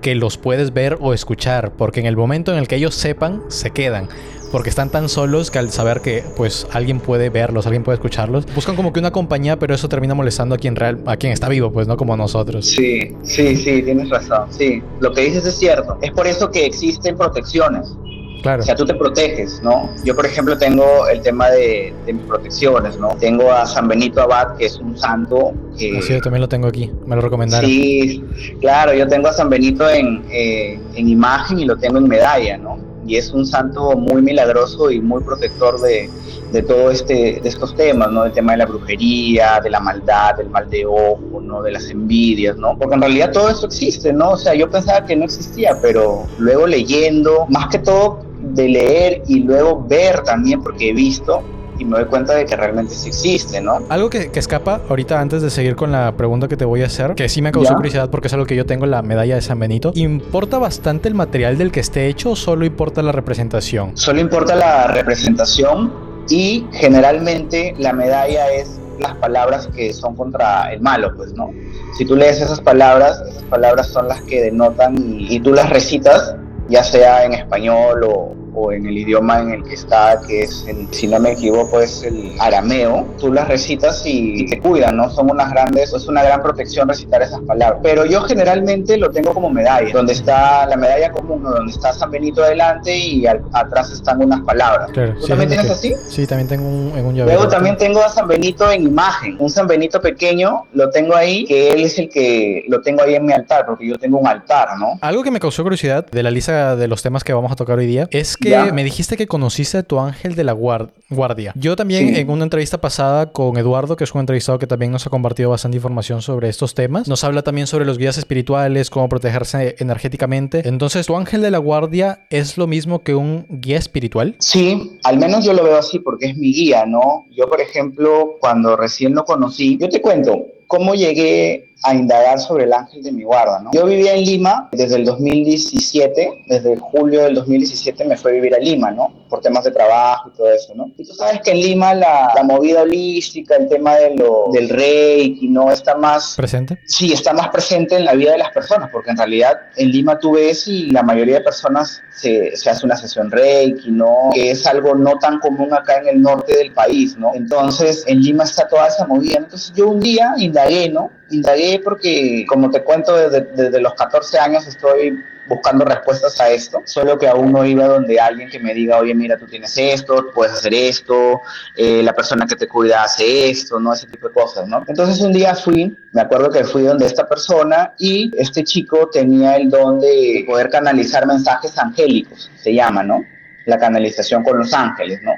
que 0.01 0.15
los 0.15 0.37
puedes 0.37 0.73
ver 0.73 0.97
o 1.01 1.13
escuchar, 1.13 1.73
porque 1.73 1.99
en 1.99 2.05
el 2.05 2.15
momento 2.15 2.51
en 2.51 2.59
el 2.59 2.67
que 2.67 2.75
ellos 2.75 2.95
sepan, 2.95 3.43
se 3.49 3.71
quedan. 3.71 4.07
Porque 4.51 4.69
están 4.69 4.89
tan 4.89 5.09
solos 5.09 5.51
que 5.51 5.59
al 5.59 5.69
saber 5.71 6.01
que 6.01 6.23
pues 6.35 6.67
alguien 6.71 6.99
puede 6.99 7.29
verlos, 7.29 7.65
alguien 7.65 7.83
puede 7.83 7.97
escucharlos, 7.97 8.45
buscan 8.55 8.75
como 8.75 8.91
que 8.93 8.99
una 8.99 9.11
compañía, 9.11 9.59
pero 9.59 9.75
eso 9.75 9.89
termina 9.89 10.15
molestando 10.15 10.55
a 10.55 10.57
quien 10.57 10.75
real, 10.75 10.99
a 11.05 11.17
quien 11.17 11.31
está 11.31 11.49
vivo, 11.49 11.71
pues 11.71 11.87
no 11.87 11.97
como 11.97 12.17
nosotros. 12.17 12.65
Sí, 12.65 13.15
sí, 13.23 13.55
sí, 13.55 13.83
tienes 13.83 14.09
razón. 14.09 14.51
Sí, 14.51 14.81
lo 14.99 15.11
que 15.13 15.21
dices 15.21 15.45
es 15.45 15.55
cierto. 15.57 15.97
Es 16.01 16.11
por 16.11 16.27
eso 16.27 16.49
que 16.49 16.65
existen 16.65 17.17
protecciones. 17.17 17.95
Claro. 18.41 18.61
O 18.63 18.65
sea, 18.65 18.73
tú 18.73 18.85
te 18.85 18.93
proteges, 18.93 19.61
¿no? 19.61 19.89
Yo, 20.05 20.15
por 20.15 20.25
ejemplo, 20.25 20.57
tengo 20.57 21.07
el 21.09 21.21
tema 21.21 21.49
de, 21.49 21.93
de 22.05 22.13
mis 22.13 22.23
protecciones, 22.23 22.97
¿no? 22.97 23.09
Tengo 23.19 23.51
a 23.51 23.65
San 23.65 23.89
Benito 23.89 24.21
Abad, 24.21 24.55
que 24.55 24.65
es 24.67 24.77
un 24.77 24.97
santo 24.97 25.53
que... 25.77 25.97
Así 25.97 26.13
yo 26.13 26.21
también 26.21 26.39
lo 26.39 26.47
tengo 26.47 26.67
aquí, 26.67 26.89
me 27.05 27.17
lo 27.17 27.21
recomendaron. 27.21 27.69
Sí, 27.69 28.23
claro, 28.61 28.93
yo 28.93 29.07
tengo 29.09 29.27
a 29.27 29.33
San 29.33 29.49
Benito 29.49 29.89
en, 29.89 30.23
eh, 30.31 30.79
en 30.95 31.09
imagen 31.09 31.59
y 31.59 31.65
lo 31.65 31.75
tengo 31.75 31.97
en 31.97 32.07
medalla, 32.07 32.57
¿no? 32.57 32.88
Y 33.09 33.17
es 33.17 33.31
un 33.31 33.45
santo 33.45 33.95
muy 33.97 34.21
milagroso 34.21 34.91
y 34.91 35.01
muy 35.01 35.23
protector 35.23 35.81
de, 35.81 36.09
de 36.51 36.61
todo 36.61 36.91
este, 36.91 37.39
de 37.41 37.49
estos 37.49 37.75
temas, 37.75 38.11
¿no? 38.11 38.23
El 38.25 38.31
tema 38.31 38.51
de 38.51 38.59
la 38.59 38.65
brujería, 38.67 39.59
de 39.63 39.71
la 39.71 39.79
maldad, 39.79 40.35
del 40.35 40.49
mal 40.49 40.69
de 40.69 40.85
ojo, 40.85 41.41
¿no? 41.41 41.63
De 41.63 41.71
las 41.71 41.89
envidias, 41.89 42.55
¿no? 42.57 42.77
Porque 42.77 42.93
en 42.93 43.01
realidad 43.01 43.31
todo 43.31 43.49
esto 43.49 43.65
existe, 43.65 44.13
¿no? 44.13 44.31
O 44.31 44.37
sea, 44.37 44.53
yo 44.53 44.69
pensaba 44.69 45.05
que 45.05 45.15
no 45.15 45.25
existía, 45.25 45.75
pero 45.81 46.27
luego 46.37 46.67
leyendo, 46.67 47.47
más 47.49 47.67
que 47.69 47.79
todo 47.79 48.23
de 48.41 48.69
leer 48.69 49.23
y 49.27 49.39
luego 49.39 49.83
ver 49.87 50.21
también, 50.21 50.61
porque 50.61 50.89
he 50.89 50.93
visto 50.93 51.43
y 51.79 51.85
me 51.85 51.97
doy 51.97 52.05
cuenta 52.05 52.35
de 52.35 52.45
que 52.45 52.55
realmente 52.55 52.93
sí 52.93 53.07
existe, 53.07 53.61
¿no? 53.61 53.79
Algo 53.89 54.09
que, 54.09 54.29
que 54.29 54.39
escapa 54.39 54.81
ahorita 54.89 55.19
antes 55.19 55.41
de 55.41 55.49
seguir 55.49 55.75
con 55.75 55.91
la 55.91 56.11
pregunta 56.11 56.47
que 56.47 56.57
te 56.57 56.65
voy 56.65 56.83
a 56.83 56.87
hacer, 56.87 57.15
que 57.15 57.27
sí 57.29 57.41
me 57.41 57.51
causó 57.51 57.69
Ya. 57.71 57.75
curiosidad 57.75 58.09
porque 58.09 58.27
es 58.27 58.33
algo 58.33 58.45
que 58.45 58.55
yo 58.55 58.65
tengo 58.65 58.85
la 58.85 59.01
medalla 59.01 59.35
de 59.35 59.41
San 59.41 59.57
Benito. 59.59 59.91
¿Importa 59.95 60.59
bastante 60.59 61.07
el 61.07 61.15
material 61.15 61.57
del 61.57 61.71
que 61.71 61.79
esté 61.79 62.07
hecho 62.07 62.31
o 62.31 62.35
solo 62.35 62.65
importa 62.65 63.01
la 63.01 63.11
representación? 63.13 63.97
Solo 63.97 64.19
importa 64.19 64.55
la 64.55 64.87
representación 64.87 65.91
y 66.29 66.65
generalmente 66.73 67.73
la 67.77 67.93
medalla 67.93 68.51
es 68.51 68.79
las 68.99 69.15
palabras 69.15 69.67
que 69.73 69.93
son 69.93 70.15
contra 70.15 70.73
el 70.73 70.81
malo, 70.81 71.13
pues, 71.15 71.31
¿no? 71.33 71.51
Si 71.97 72.05
tú 72.05 72.15
lees 72.17 72.41
esas 72.41 72.59
palabras, 72.59 73.21
esas 73.29 73.43
palabras 73.43 73.87
son 73.87 74.07
las 74.09 74.21
que 74.23 74.41
denotan 74.41 74.95
y, 74.97 75.35
y 75.35 75.39
tú 75.39 75.53
las 75.53 75.69
recitas, 75.69 76.35
ya 76.67 76.83
sea 76.83 77.23
en 77.23 77.33
español 77.33 78.03
o, 78.03 78.35
o 78.53 78.71
en 78.71 78.85
el 78.85 78.97
idioma 78.97 79.39
en 79.39 79.51
el 79.51 79.63
que 79.63 79.75
está, 79.75 80.19
que 80.25 80.43
es, 80.43 80.65
el, 80.67 80.87
si 80.91 81.07
no 81.07 81.19
me 81.19 81.31
equivoco, 81.31 81.79
es 81.79 82.03
el 82.03 82.33
arameo, 82.39 83.07
tú 83.19 83.31
las 83.31 83.47
recitas 83.47 84.03
y, 84.05 84.45
te 84.47 84.59
cuidan, 84.59 84.97
¿no? 84.97 85.09
Son 85.09 85.29
unas 85.29 85.51
grandes, 85.51 85.93
es 85.93 86.07
una 86.07 86.23
gran 86.23 86.41
protección 86.41 86.87
recitar 86.87 87.21
esas 87.21 87.41
palabras. 87.41 87.79
Pero 87.83 88.05
yo 88.05 88.21
generalmente 88.21 88.97
lo 88.97 89.09
tengo 89.11 89.33
como 89.33 89.49
medalla, 89.49 89.91
donde 89.93 90.13
está 90.13 90.65
la 90.65 90.77
medalla 90.77 91.11
común, 91.11 91.43
donde 91.43 91.71
está 91.71 91.93
San 91.93 92.11
Benito 92.11 92.43
adelante 92.43 92.95
y 92.95 93.25
atrás 93.27 93.91
están 93.91 94.21
unas 94.21 94.41
palabras. 94.41 94.89
¿Tú 94.91 95.27
también 95.27 95.49
tienes 95.49 95.69
así? 95.69 95.93
Sí, 96.07 96.25
también 96.25 96.47
tengo 96.47 96.67
un, 96.67 96.97
en 96.97 97.05
un 97.05 97.15
Luego 97.15 97.47
también 97.47 97.77
tengo 97.77 98.03
a 98.03 98.09
San 98.09 98.27
Benito 98.27 98.71
en 98.71 98.83
imagen, 98.83 99.35
un 99.39 99.49
San 99.49 99.67
Benito 99.67 100.01
pequeño, 100.01 100.65
lo 100.73 100.89
tengo 100.89 101.15
ahí, 101.15 101.45
que 101.45 101.71
él 101.71 101.83
es 101.83 101.99
el 101.99 102.09
que 102.09 102.63
lo 102.67 102.81
tengo 102.81 103.03
ahí 103.03 103.15
en 103.15 103.25
mi 103.25 103.33
altar, 103.33 103.65
porque 103.65 103.87
yo 103.87 103.97
tengo 103.97 104.17
un 104.17 104.27
altar, 104.27 104.69
¿no? 104.79 104.97
Algo 105.01 105.23
que 105.23 105.31
me 105.31 105.39
causó 105.39 105.63
curiosidad 105.63 106.05
de 106.05 106.23
la 106.23 106.31
lista 106.31 106.75
de 106.75 106.87
los 106.87 107.01
temas 107.01 107.23
que 107.23 107.33
vamos 107.33 107.51
a 107.51 107.55
tocar 107.55 107.77
hoy 107.77 107.85
día 107.85 108.07
es 108.11 108.37
que 108.39 108.71
me 108.71 108.83
dijiste 108.83 109.17
que 109.17 109.27
conociste 109.27 109.77
a 109.77 109.83
tu 109.83 109.99
ángel 109.99 110.35
de 110.35 110.43
la 110.43 110.53
guardia. 110.53 111.53
Yo 111.55 111.75
también 111.75 112.15
en 112.15 112.29
una 112.29 112.43
entrevista 112.43 112.79
pasada 112.79 113.31
con 113.31 113.57
Eduardo, 113.57 113.95
que 113.95 114.03
es 114.03 114.13
un 114.13 114.21
entrevistado 114.21 114.59
que 114.59 114.67
también 114.67 114.91
nos 114.91 115.05
ha 115.05 115.09
compartido 115.09 115.49
bastante 115.49 115.77
información 115.77 116.21
sobre 116.21 116.49
estos 116.49 116.73
temas, 116.73 117.07
nos 117.07 117.23
habla 117.23 117.41
también 117.41 117.67
sobre 117.67 117.85
los 117.85 117.97
guías 117.97 118.17
espirituales, 118.17 118.89
cómo 118.89 119.09
protegerse 119.09 119.75
energéticamente. 119.79 120.67
Entonces, 120.67 121.05
¿tu 121.05 121.15
ángel 121.15 121.41
de 121.41 121.51
la 121.51 121.57
guardia 121.57 122.25
es 122.29 122.57
lo 122.57 122.67
mismo 122.67 123.03
que 123.03 123.15
un 123.15 123.45
guía 123.49 123.77
espiritual? 123.77 124.35
Sí, 124.39 124.97
al 125.03 125.17
menos 125.17 125.45
yo 125.45 125.53
lo 125.53 125.63
veo 125.63 125.77
así 125.77 125.99
porque 125.99 126.27
es 126.27 126.37
mi 126.37 126.53
guía, 126.53 126.85
¿no? 126.85 127.25
Yo, 127.31 127.47
por 127.47 127.61
ejemplo, 127.61 128.37
cuando 128.39 128.75
recién 128.75 129.13
lo 129.15 129.25
conocí, 129.25 129.77
yo 129.79 129.89
te 129.89 130.01
cuento, 130.01 130.45
cómo 130.67 130.93
llegué 130.93 131.68
a 131.83 131.95
indagar 131.95 132.39
sobre 132.39 132.65
el 132.65 132.73
ángel 132.73 133.03
de 133.03 133.11
mi 133.11 133.23
guarda. 133.23 133.59
¿no? 133.59 133.71
Yo 133.73 133.85
vivía 133.85 134.13
en 134.13 134.25
Lima 134.25 134.69
desde 134.71 134.97
el 134.97 135.05
2017, 135.05 136.45
desde 136.47 136.77
julio 136.77 137.23
del 137.23 137.35
2017 137.35 138.05
me 138.05 138.17
fui 138.17 138.31
a 138.31 138.33
vivir 138.35 138.55
a 138.55 138.59
Lima, 138.59 138.91
¿no? 138.91 139.13
Por 139.29 139.41
temas 139.41 139.63
de 139.63 139.71
trabajo 139.71 140.29
y 140.29 140.37
todo 140.37 140.51
eso, 140.51 140.73
¿no? 140.75 140.91
Y 140.97 141.05
tú 141.05 141.13
sabes 141.13 141.41
que 141.41 141.51
en 141.51 141.57
Lima 141.57 141.93
la, 141.93 142.31
la 142.35 142.43
movida 142.43 142.81
holística, 142.81 143.55
el 143.55 143.69
tema 143.69 143.95
de 143.95 144.15
lo, 144.15 144.49
del 144.51 144.69
reiki, 144.69 145.47
¿no? 145.47 145.71
Está 145.71 145.95
más... 145.95 146.33
¿Presente? 146.35 146.79
Sí, 146.85 147.13
está 147.13 147.33
más 147.33 147.49
presente 147.49 147.95
en 147.95 148.05
la 148.05 148.13
vida 148.13 148.31
de 148.33 148.39
las 148.39 148.51
personas, 148.51 148.89
porque 148.91 149.11
en 149.11 149.17
realidad 149.17 149.57
en 149.77 149.89
Lima 149.91 150.19
tú 150.19 150.33
ves 150.33 150.67
y 150.67 150.87
la 150.87 151.03
mayoría 151.03 151.35
de 151.35 151.41
personas 151.41 152.01
se, 152.11 152.55
se 152.55 152.69
hace 152.69 152.85
una 152.85 152.97
sesión 152.97 153.31
reiki, 153.31 153.91
¿no? 153.91 154.29
Que 154.33 154.51
es 154.51 154.65
algo 154.67 154.95
no 154.95 155.17
tan 155.19 155.39
común 155.39 155.73
acá 155.73 155.99
en 155.99 156.09
el 156.09 156.21
norte 156.21 156.55
del 156.55 156.73
país, 156.73 157.17
¿no? 157.17 157.33
Entonces 157.33 158.03
en 158.07 158.21
Lima 158.21 158.43
está 158.43 158.67
toda 158.67 158.87
esa 158.87 159.05
movida. 159.07 159.37
Entonces 159.37 159.71
yo 159.75 159.89
un 159.89 159.99
día 159.99 160.33
indagué, 160.37 160.89
¿no? 160.89 161.11
Indagué 161.29 161.81
porque, 161.83 162.45
como 162.47 162.69
te 162.69 162.83
cuento, 162.83 163.15
desde, 163.29 163.79
los 163.79 163.93
14 163.93 164.39
años 164.39 164.67
estoy 164.67 165.17
buscando 165.47 165.83
respuestas 165.83 166.39
a 166.39 166.49
esto, 166.49 166.83
solo 166.85 167.17
que 167.17 167.27
aún 167.27 167.51
no 167.51 167.65
iba 167.65 167.87
donde 167.87 168.19
alguien 168.19 168.49
que 168.49 168.59
me 168.59 168.73
diga, 168.73 168.99
oye, 168.99 169.15
mira, 169.15 169.37
tú 169.37 169.47
tienes 169.47 169.75
esto, 169.77 170.31
puedes 170.33 170.53
hacer 170.53 170.73
esto, 170.75 171.41
eh, 171.75 172.03
la 172.03 172.13
persona 172.13 172.45
que 172.45 172.55
te 172.55 172.67
cuida 172.67 173.03
hace 173.03 173.49
esto, 173.49 173.79
¿no? 173.79 173.93
Ese 173.93 174.05
tipo 174.05 174.27
de 174.27 174.33
cosas, 174.33 174.67
¿no? 174.67 174.83
Entonces 174.87 175.19
un 175.21 175.33
día 175.33 175.55
fui, 175.55 175.97
me 176.11 176.21
acuerdo 176.21 176.51
que 176.51 176.63
fui 176.63 176.83
donde 176.83 177.07
esta 177.07 177.27
persona 177.27 177.93
y 177.97 178.31
este 178.37 178.63
chico 178.63 179.09
tenía 179.11 179.55
el 179.55 179.71
don 179.71 179.99
de 179.99 180.43
poder 180.47 180.69
canalizar 180.69 181.25
mensajes 181.25 181.75
angélicos, 181.79 182.51
se 182.61 182.73
llama, 182.73 183.01
¿no? 183.01 183.25
La 183.69 183.77
canalización 183.77 184.43
con 184.43 184.57
los 184.57 184.73
ángeles, 184.73 185.21
¿no? 185.21 185.33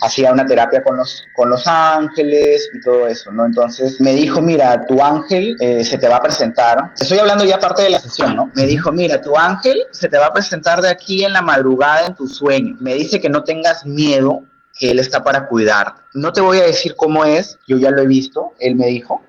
hacía 0.00 0.32
una 0.32 0.46
terapia 0.46 0.82
con 0.82 0.96
los, 0.96 1.26
con 1.34 1.50
los 1.50 1.66
ángeles 1.66 2.68
y 2.72 2.80
todo 2.80 3.06
eso, 3.06 3.30
¿no? 3.32 3.46
Entonces 3.46 4.00
me 4.00 4.14
dijo, 4.14 4.40
mira, 4.40 4.86
tu 4.86 5.02
ángel 5.02 5.56
eh, 5.60 5.84
se 5.84 5.98
te 5.98 6.08
va 6.08 6.16
a 6.16 6.22
presentar. 6.22 6.92
Estoy 6.98 7.18
hablando 7.18 7.44
ya 7.44 7.58
parte 7.58 7.82
de 7.82 7.90
la 7.90 8.00
sesión, 8.00 8.34
¿no? 8.36 8.50
Me 8.54 8.66
dijo, 8.66 8.92
mira, 8.92 9.20
tu 9.20 9.36
ángel 9.36 9.82
se 9.90 10.08
te 10.08 10.18
va 10.18 10.26
a 10.26 10.32
presentar 10.32 10.80
de 10.80 10.88
aquí 10.88 11.24
en 11.24 11.32
la 11.32 11.42
madrugada 11.42 12.06
en 12.06 12.14
tu 12.14 12.26
sueño. 12.26 12.76
Me 12.80 12.94
dice 12.94 13.20
que 13.20 13.28
no 13.28 13.44
tengas 13.44 13.84
miedo, 13.84 14.42
que 14.78 14.90
él 14.90 14.98
está 14.98 15.22
para 15.22 15.46
cuidar. 15.46 15.94
No 16.14 16.32
te 16.32 16.40
voy 16.40 16.58
a 16.58 16.64
decir 16.64 16.94
cómo 16.96 17.24
es, 17.24 17.58
yo 17.66 17.76
ya 17.76 17.90
lo 17.90 18.00
he 18.00 18.06
visto, 18.06 18.52
él 18.58 18.76
me 18.76 18.86
dijo, 18.86 19.22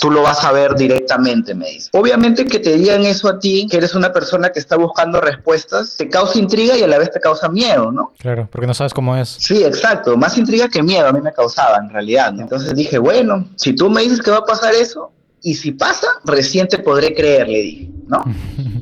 tú 0.00 0.10
lo 0.10 0.22
vas 0.22 0.42
a 0.44 0.50
ver 0.50 0.74
directamente, 0.74 1.54
me 1.54 1.70
dice. 1.70 1.90
Obviamente 1.92 2.46
que 2.46 2.58
te 2.58 2.76
digan 2.76 3.02
eso 3.02 3.28
a 3.28 3.38
ti, 3.38 3.66
que 3.70 3.76
eres 3.76 3.94
una 3.94 4.12
persona 4.12 4.50
que 4.50 4.58
está 4.58 4.76
buscando 4.76 5.20
respuestas, 5.20 5.96
te 5.96 6.08
causa 6.08 6.38
intriga 6.38 6.76
y 6.76 6.82
a 6.82 6.88
la 6.88 6.98
vez 6.98 7.10
te 7.10 7.20
causa 7.20 7.48
miedo, 7.50 7.92
¿no? 7.92 8.12
Claro, 8.18 8.48
porque 8.50 8.66
no 8.66 8.72
sabes 8.72 8.94
cómo 8.94 9.14
es. 9.14 9.28
Sí, 9.28 9.62
exacto. 9.62 10.16
Más 10.16 10.38
intriga 10.38 10.68
que 10.68 10.82
miedo 10.82 11.06
a 11.06 11.12
mí 11.12 11.20
me 11.20 11.32
causaba 11.32 11.76
en 11.76 11.90
realidad. 11.90 12.34
Entonces 12.36 12.74
dije, 12.74 12.98
bueno, 12.98 13.46
si 13.56 13.74
tú 13.74 13.90
me 13.90 14.02
dices 14.02 14.22
que 14.22 14.30
va 14.30 14.38
a 14.38 14.44
pasar 14.44 14.74
eso, 14.74 15.12
y 15.42 15.54
si 15.54 15.72
pasa, 15.72 16.06
recién 16.24 16.66
te 16.66 16.78
podré 16.78 17.14
creer, 17.14 17.48
le 17.48 17.62
dije, 17.62 17.90
¿no? 18.06 18.24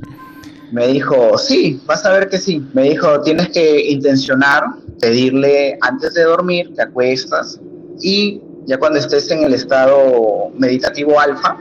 me 0.72 0.87
dijo, 0.87 1.37
sí, 1.37 1.80
vas 1.84 2.04
a 2.04 2.12
ver 2.12 2.28
que 2.28 2.38
sí. 2.38 2.64
Me 2.75 2.84
dijo, 2.84 3.20
tienes 3.22 3.48
que 3.48 3.90
intencionar, 3.90 4.64
pedirle 5.00 5.78
antes 5.80 6.14
de 6.14 6.22
dormir, 6.22 6.72
te 6.76 6.82
acuestas 6.82 7.58
y 8.00 8.40
ya 8.68 8.78
cuando 8.78 8.98
estés 8.98 9.30
en 9.30 9.42
el 9.44 9.54
estado 9.54 10.50
meditativo 10.54 11.18
alfa, 11.18 11.56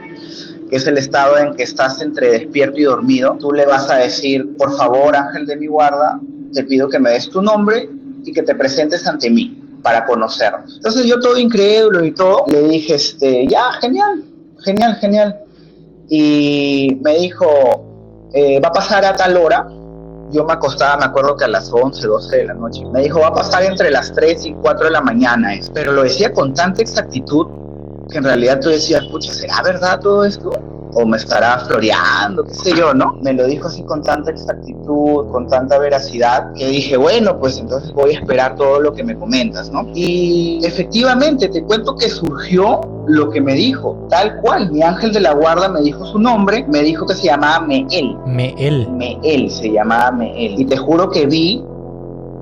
que 0.68 0.76
es 0.76 0.86
el 0.86 0.98
estado 0.98 1.38
en 1.38 1.54
que 1.54 1.62
estás 1.62 2.02
entre 2.02 2.32
despierto 2.32 2.78
y 2.78 2.82
dormido, 2.82 3.34
tú 3.40 3.50
le 3.50 3.64
vas 3.64 3.88
a 3.88 3.96
decir, 3.96 4.54
por 4.58 4.76
favor, 4.76 5.16
ángel 5.16 5.46
de 5.46 5.56
mi 5.56 5.68
guarda, 5.68 6.20
te 6.52 6.64
pido 6.64 6.86
que 6.90 6.98
me 6.98 7.10
des 7.10 7.30
tu 7.30 7.40
nombre 7.40 7.88
y 8.24 8.32
que 8.32 8.42
te 8.42 8.54
presentes 8.54 9.06
ante 9.06 9.30
mí 9.30 9.58
para 9.82 10.04
conocernos. 10.04 10.76
Entonces 10.76 11.06
yo 11.06 11.18
todo 11.18 11.38
incrédulo 11.38 12.04
y 12.04 12.12
todo, 12.12 12.44
le 12.46 12.68
dije, 12.68 12.96
este, 12.96 13.46
ya, 13.46 13.72
genial, 13.80 14.22
genial, 14.62 14.96
genial. 14.96 15.40
Y 16.10 16.98
me 17.02 17.20
dijo, 17.20 18.28
eh, 18.34 18.60
va 18.60 18.68
a 18.68 18.72
pasar 18.72 19.06
a 19.06 19.16
tal 19.16 19.34
hora, 19.38 19.66
yo 20.30 20.44
me 20.44 20.52
acostaba, 20.52 20.96
me 20.96 21.04
acuerdo 21.06 21.36
que 21.36 21.44
a 21.44 21.48
las 21.48 21.70
11, 21.72 22.06
12 22.06 22.36
de 22.36 22.44
la 22.46 22.54
noche. 22.54 22.84
Me 22.92 23.02
dijo, 23.02 23.20
va 23.20 23.28
a 23.28 23.34
pasar 23.34 23.64
entre 23.64 23.90
las 23.90 24.12
3 24.12 24.46
y 24.46 24.54
4 24.54 24.86
de 24.86 24.90
la 24.92 25.00
mañana. 25.00 25.50
Pero 25.72 25.92
lo 25.92 26.02
decía 26.02 26.32
con 26.32 26.54
tanta 26.54 26.82
exactitud 26.82 27.46
que 28.10 28.18
en 28.18 28.24
realidad 28.24 28.60
tú 28.60 28.70
decías, 28.70 29.04
pucha, 29.06 29.32
¿será 29.32 29.62
verdad 29.62 30.00
todo 30.00 30.24
esto? 30.24 30.50
O 31.00 31.06
me 31.06 31.16
estará 31.16 31.60
floreando, 31.60 32.44
qué 32.44 32.54
sé 32.54 32.76
yo, 32.76 32.92
¿no? 32.92 33.12
Me 33.22 33.32
lo 33.32 33.46
dijo 33.46 33.68
así 33.68 33.84
con 33.84 34.02
tanta 34.02 34.32
exactitud, 34.32 35.30
con 35.30 35.46
tanta 35.46 35.78
veracidad, 35.78 36.52
que 36.54 36.66
dije, 36.66 36.96
bueno, 36.96 37.38
pues 37.38 37.56
entonces 37.58 37.92
voy 37.92 38.16
a 38.16 38.18
esperar 38.18 38.56
todo 38.56 38.80
lo 38.80 38.92
que 38.92 39.04
me 39.04 39.16
comentas, 39.16 39.70
¿no? 39.70 39.86
Y 39.94 40.60
efectivamente, 40.64 41.48
te 41.48 41.62
cuento 41.62 41.94
que 41.94 42.08
surgió 42.08 42.80
lo 43.06 43.30
que 43.30 43.40
me 43.40 43.54
dijo, 43.54 44.08
tal 44.10 44.40
cual, 44.40 44.72
mi 44.72 44.82
ángel 44.82 45.12
de 45.12 45.20
la 45.20 45.34
guarda 45.34 45.68
me 45.68 45.82
dijo 45.82 46.04
su 46.04 46.18
nombre, 46.18 46.66
me 46.68 46.82
dijo 46.82 47.06
que 47.06 47.14
se 47.14 47.26
llamaba 47.26 47.64
Meel. 47.64 48.18
Meel. 48.26 48.90
Meel, 48.90 49.50
se 49.52 49.70
llamaba 49.70 50.10
Meel. 50.10 50.60
Y 50.60 50.64
te 50.64 50.76
juro 50.76 51.10
que 51.10 51.26
vi, 51.26 51.62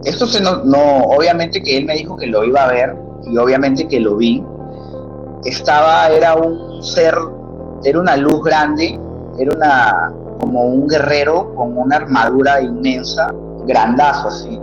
esto 0.05 0.27
se 0.27 0.41
no, 0.41 0.65
no, 0.65 0.79
obviamente 0.79 1.63
que 1.63 1.77
él 1.77 1.85
me 1.85 1.95
dijo 1.95 2.17
que 2.17 2.27
lo 2.27 2.43
iba 2.43 2.65
a 2.65 2.69
ver, 2.69 2.97
y 3.31 3.37
obviamente 3.37 3.87
que 3.87 4.01
lo 4.01 4.17
vi, 4.17 4.43
estaba, 5.45 6.09
era 6.09 6.35
un 6.37 6.83
ser 6.83 7.15
era 7.87 8.01
una 8.01 8.17
luz 8.17 8.43
grande, 8.43 8.99
era 9.39 9.57
una 9.57 10.13
como 10.41 10.65
un 10.65 10.89
guerrero 10.89 11.55
con 11.55 11.79
una 11.79 11.97
armadura 11.97 12.61
inmensa, 12.61 13.33
grandazo 13.65 14.29
así. 14.29 14.61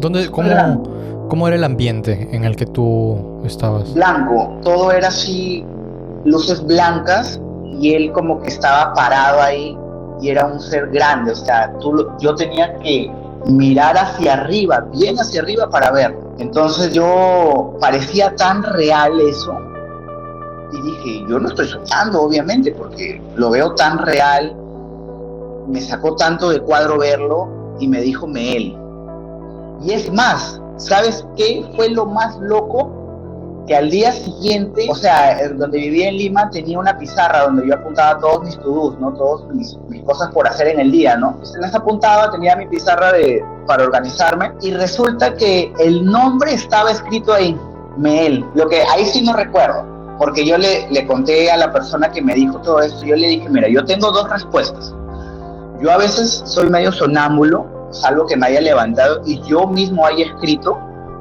¿Dónde, 0.00 0.28
cómo, 0.30 1.26
cómo, 1.28 1.46
era 1.46 1.56
el 1.56 1.64
ambiente 1.64 2.28
en 2.32 2.44
el 2.44 2.56
que 2.56 2.66
tú 2.66 3.40
estabas? 3.44 3.94
Blanco, 3.94 4.58
todo 4.62 4.90
era 4.90 5.08
así, 5.08 5.64
luces 6.24 6.64
blancas 6.64 7.40
y 7.78 7.94
él 7.94 8.10
como 8.12 8.40
que 8.40 8.48
estaba 8.48 8.92
parado 8.94 9.40
ahí 9.40 9.78
y 10.20 10.28
era 10.28 10.44
un 10.44 10.60
ser 10.60 10.90
grande, 10.90 11.32
o 11.32 11.36
sea, 11.36 11.72
tú, 11.78 12.08
yo 12.18 12.34
tenía 12.34 12.76
que 12.78 13.10
mirar 13.46 13.96
hacia 13.96 14.34
arriba, 14.34 14.84
bien 14.92 15.16
hacia 15.20 15.40
arriba 15.40 15.70
para 15.70 15.92
verlo. 15.92 16.34
Entonces 16.38 16.92
yo 16.92 17.76
parecía 17.80 18.34
tan 18.34 18.62
real 18.64 19.12
eso 19.20 19.56
y 20.74 20.82
dije, 20.82 21.24
yo 21.28 21.38
no 21.38 21.48
estoy 21.48 21.68
soñando, 21.68 22.22
obviamente, 22.22 22.72
porque 22.72 23.22
lo 23.36 23.50
veo 23.50 23.74
tan 23.74 23.98
real, 23.98 24.54
me 25.68 25.80
sacó 25.80 26.16
tanto 26.16 26.50
de 26.50 26.60
cuadro 26.60 26.98
verlo 26.98 27.48
y 27.78 27.88
me 27.88 28.00
dijo 28.00 28.26
Meel. 28.26 28.76
Y 29.82 29.92
es 29.92 30.12
más, 30.12 30.60
¿sabes 30.76 31.24
qué 31.36 31.64
fue 31.76 31.90
lo 31.90 32.06
más 32.06 32.36
loco? 32.38 32.90
Que 33.66 33.76
al 33.76 33.88
día 33.88 34.12
siguiente, 34.12 34.86
o 34.90 34.94
sea, 34.94 35.48
donde 35.54 35.78
vivía 35.78 36.08
en 36.08 36.16
Lima, 36.16 36.50
tenía 36.50 36.78
una 36.78 36.98
pizarra 36.98 37.44
donde 37.44 37.66
yo 37.66 37.74
apuntaba 37.74 38.18
todos 38.18 38.44
mis 38.44 38.58
to 38.58 38.96
¿no? 39.00 39.14
Todas 39.14 39.54
mis, 39.54 39.78
cosas 40.04 40.30
por 40.32 40.46
hacer 40.46 40.68
en 40.68 40.80
el 40.80 40.90
día, 40.90 41.16
¿no? 41.16 41.30
Entonces 41.30 41.54
en 41.54 41.62
las 41.62 41.74
apuntaba, 41.74 42.30
tenía 42.30 42.56
mi 42.56 42.66
pizarra 42.66 43.12
de, 43.12 43.42
para 43.66 43.84
organizarme 43.84 44.52
y 44.60 44.72
resulta 44.72 45.34
que 45.34 45.72
el 45.78 46.04
nombre 46.04 46.52
estaba 46.52 46.90
escrito 46.90 47.32
ahí, 47.32 47.58
Meel. 47.96 48.44
Lo 48.54 48.68
que 48.68 48.82
ahí 48.82 49.06
sí 49.06 49.22
no 49.22 49.32
recuerdo 49.32 49.93
porque 50.18 50.46
yo 50.46 50.56
le, 50.58 50.88
le 50.90 51.06
conté 51.06 51.50
a 51.50 51.56
la 51.56 51.72
persona 51.72 52.10
que 52.10 52.22
me 52.22 52.34
dijo 52.34 52.58
todo 52.60 52.80
esto, 52.80 53.04
yo 53.04 53.16
le 53.16 53.28
dije, 53.28 53.48
mira, 53.48 53.68
yo 53.68 53.84
tengo 53.84 54.10
dos 54.12 54.28
respuestas. 54.30 54.94
Yo 55.80 55.90
a 55.90 55.98
veces 55.98 56.42
soy 56.44 56.70
medio 56.70 56.92
sonámbulo, 56.92 57.66
salvo 57.90 58.26
que 58.26 58.36
me 58.36 58.46
haya 58.46 58.60
levantado 58.60 59.22
y 59.24 59.40
yo 59.42 59.66
mismo 59.66 60.06
haya 60.06 60.26
escrito, 60.26 60.78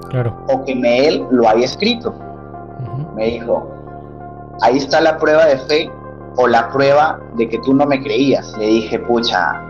claro. 0.10 0.36
o 0.50 0.64
que 0.64 0.76
me, 0.76 1.08
él 1.08 1.26
lo 1.32 1.48
haya 1.48 1.66
escrito. 1.66 2.14
Me 3.16 3.26
dijo, 3.26 3.68
ahí 4.62 4.78
está 4.78 5.02
la 5.02 5.18
prueba 5.18 5.46
de 5.46 5.58
fe 5.58 5.92
o 6.38 6.48
la 6.48 6.70
prueba 6.70 7.20
de 7.36 7.50
que 7.50 7.60
tú 7.60 7.74
no 7.74 7.86
me 7.86 8.02
creías. 8.02 8.56
Le 8.58 8.68
dije, 8.68 9.00
pucha, 9.00 9.62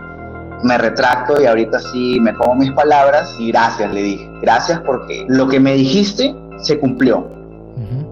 me 0.62 0.78
retracto 0.78 1.40
y 1.40 1.46
ahorita 1.46 1.78
sí 1.80 2.18
me 2.20 2.32
pongo 2.34 2.56
mis 2.56 2.72
palabras 2.72 3.34
y 3.38 3.48
gracias, 3.48 3.92
le 3.92 4.02
dije. 4.02 4.30
Gracias 4.42 4.80
porque 4.80 5.24
lo 5.28 5.48
que 5.48 5.60
me 5.60 5.74
dijiste 5.74 6.34
se 6.58 6.78
cumplió. 6.78 7.33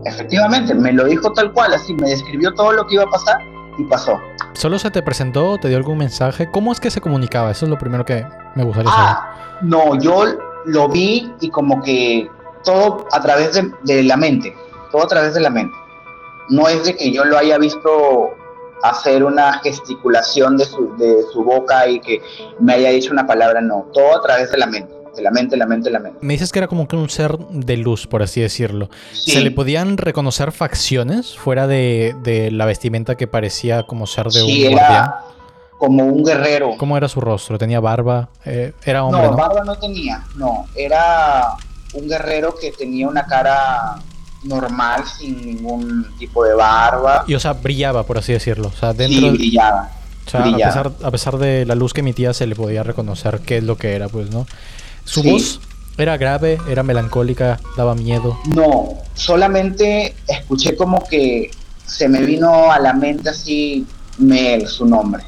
Efectivamente, 0.05 0.75
me 0.75 0.93
lo 0.93 1.05
dijo 1.05 1.33
tal 1.33 1.53
cual, 1.53 1.73
así 1.75 1.95
me 1.95 2.09
describió 2.09 2.53
todo 2.55 2.73
lo 2.73 2.87
que 2.87 2.95
iba 2.95 3.05
a 3.05 3.11
pasar 3.11 3.39
y 3.79 3.85
pasó. 3.85 4.19
¿Solo 4.55 4.79
se 4.79 4.91
te 4.91 5.03
presentó? 5.03 5.59
¿Te 5.59 5.69
dio 5.69 5.77
algún 5.77 5.99
mensaje? 5.99 6.51
¿Cómo 6.51 6.73
es 6.73 6.81
que 6.81 6.91
se 6.91 7.01
comunicaba? 7.01 7.51
Eso 7.51 7.67
es 7.67 7.71
lo 7.71 7.79
primero 7.79 8.05
que 8.05 8.27
me 8.55 8.65
gustaría 8.65 8.91
saber. 8.91 9.07
Ah, 9.09 9.59
no, 9.63 9.99
yo 9.99 10.25
lo 10.67 10.89
vi 10.89 11.33
y 11.41 11.51
como 11.51 11.83
que 11.83 12.29
todo 12.65 13.07
a 13.13 13.21
través 13.21 13.55
de, 13.55 13.71
de 13.85 14.03
la 14.03 14.17
mente, 14.17 14.55
todo 14.91 15.05
a 15.05 15.09
través 15.09 15.35
de 15.35 15.41
la 15.41 15.51
mente. 15.51 15.75
No 16.49 16.69
es 16.69 16.85
de 16.85 16.97
que 16.97 17.13
yo 17.13 17.25
lo 17.25 17.39
haya 17.39 17.57
visto 17.59 18.35
hacer 18.83 19.25
una 19.25 19.61
gesticulación 19.61 20.57
de 20.57 20.65
su, 20.65 20.95
de 20.97 21.23
su 21.33 21.45
boca 21.45 21.87
y 21.87 22.01
que 22.01 22.21
me 22.59 22.75
haya 22.75 22.91
dicho 22.91 23.13
una 23.13 23.27
palabra, 23.27 23.61
no, 23.61 23.87
todo 23.93 24.17
a 24.17 24.23
través 24.23 24.51
de 24.51 24.59
la 24.59 24.67
mente. 24.67 24.93
La 25.21 25.31
mente, 25.31 25.57
la 25.57 25.67
mente, 25.67 25.91
la 25.91 25.99
mente. 25.99 26.19
Me 26.23 26.33
dices 26.33 26.53
que 26.53 26.59
era 26.59 26.69
como 26.69 26.89
que 26.89 26.97
un 26.97 27.11
ser 27.11 27.37
de 27.39 27.77
luz, 27.77 28.07
por 28.07 28.23
así 28.23 28.41
decirlo. 28.41 28.89
¿Se 29.13 29.41
le 29.41 29.51
podían 29.51 29.99
reconocer 29.99 30.53
facciones 30.53 31.37
fuera 31.37 31.67
de, 31.67 32.15
de, 32.23 32.51
la 32.51 32.65
vestimenta 32.65 33.17
que 33.17 33.27
parecía 33.27 33.83
como 33.83 34.07
ser 34.07 34.27
de 34.27 34.41
sí, 34.41 34.67
un 34.67 34.73
era 34.73 35.21
Como 35.79 36.05
un 36.05 36.25
guerrero. 36.25 36.77
¿Cómo 36.79 36.97
era 36.97 37.09
su 37.09 37.21
rostro? 37.21 37.59
¿Tenía 37.59 37.81
barba? 37.81 38.31
Eh, 38.45 38.73
¿Era 38.85 39.05
hombre? 39.05 39.23
No, 39.23 39.37
barba 39.37 39.65
no 39.65 39.77
tenía, 39.77 40.25
no. 40.37 40.67
Era 40.75 41.57
un 41.93 42.09
guerrero 42.09 42.55
que 42.59 42.73
tenía 42.73 43.07
una 43.07 43.27
cara 43.27 43.99
normal, 44.45 45.05
sin 45.19 45.45
ningún 45.45 46.07
tipo 46.19 46.45
de 46.45 46.55
barba. 46.55 47.25
Y 47.27 47.35
o 47.35 47.41
sea, 47.41 47.53
brillaba, 47.53 48.05
por 48.05 48.19
así 48.19 48.33
decirlo. 48.33 48.69
O 48.69 48.79
sea, 48.79 48.93
dentro 48.93 49.31
sí, 49.31 49.37
brillaba. 49.37 49.91
O 50.27 50.31
sea, 50.31 50.41
brillaba. 50.41 50.73
A, 50.73 50.83
pesar, 50.85 50.93
a 51.07 51.11
pesar 51.11 51.39
de 51.39 51.67
la 51.67 51.75
luz 51.75 51.93
que 51.93 52.01
emitía, 52.01 52.33
se 52.33 52.47
le 52.47 52.55
podía 52.55 52.83
reconocer 52.83 53.41
qué 53.41 53.59
es 53.59 53.65
lo 53.65 53.77
que 53.77 53.95
era, 53.95 54.09
pues, 54.09 54.31
¿no? 54.31 54.47
Su 55.05 55.21
Sí. 55.23 55.31
voz 55.31 55.61
era 55.99 56.17
grave, 56.17 56.59
era 56.69 56.83
melancólica, 56.83 57.61
daba 57.77 57.95
miedo. 57.95 58.37
No, 58.55 58.99
solamente 59.15 60.15
escuché 60.29 60.77
como 60.77 61.05
que 61.09 61.51
se 61.87 62.09
me 62.09 62.21
vino 62.23 62.71
a 62.73 62.79
la 62.79 62.93
mente 62.95 63.29
así 63.31 63.87
Mel, 64.19 64.67
su 64.69 64.87
nombre. 64.87 65.23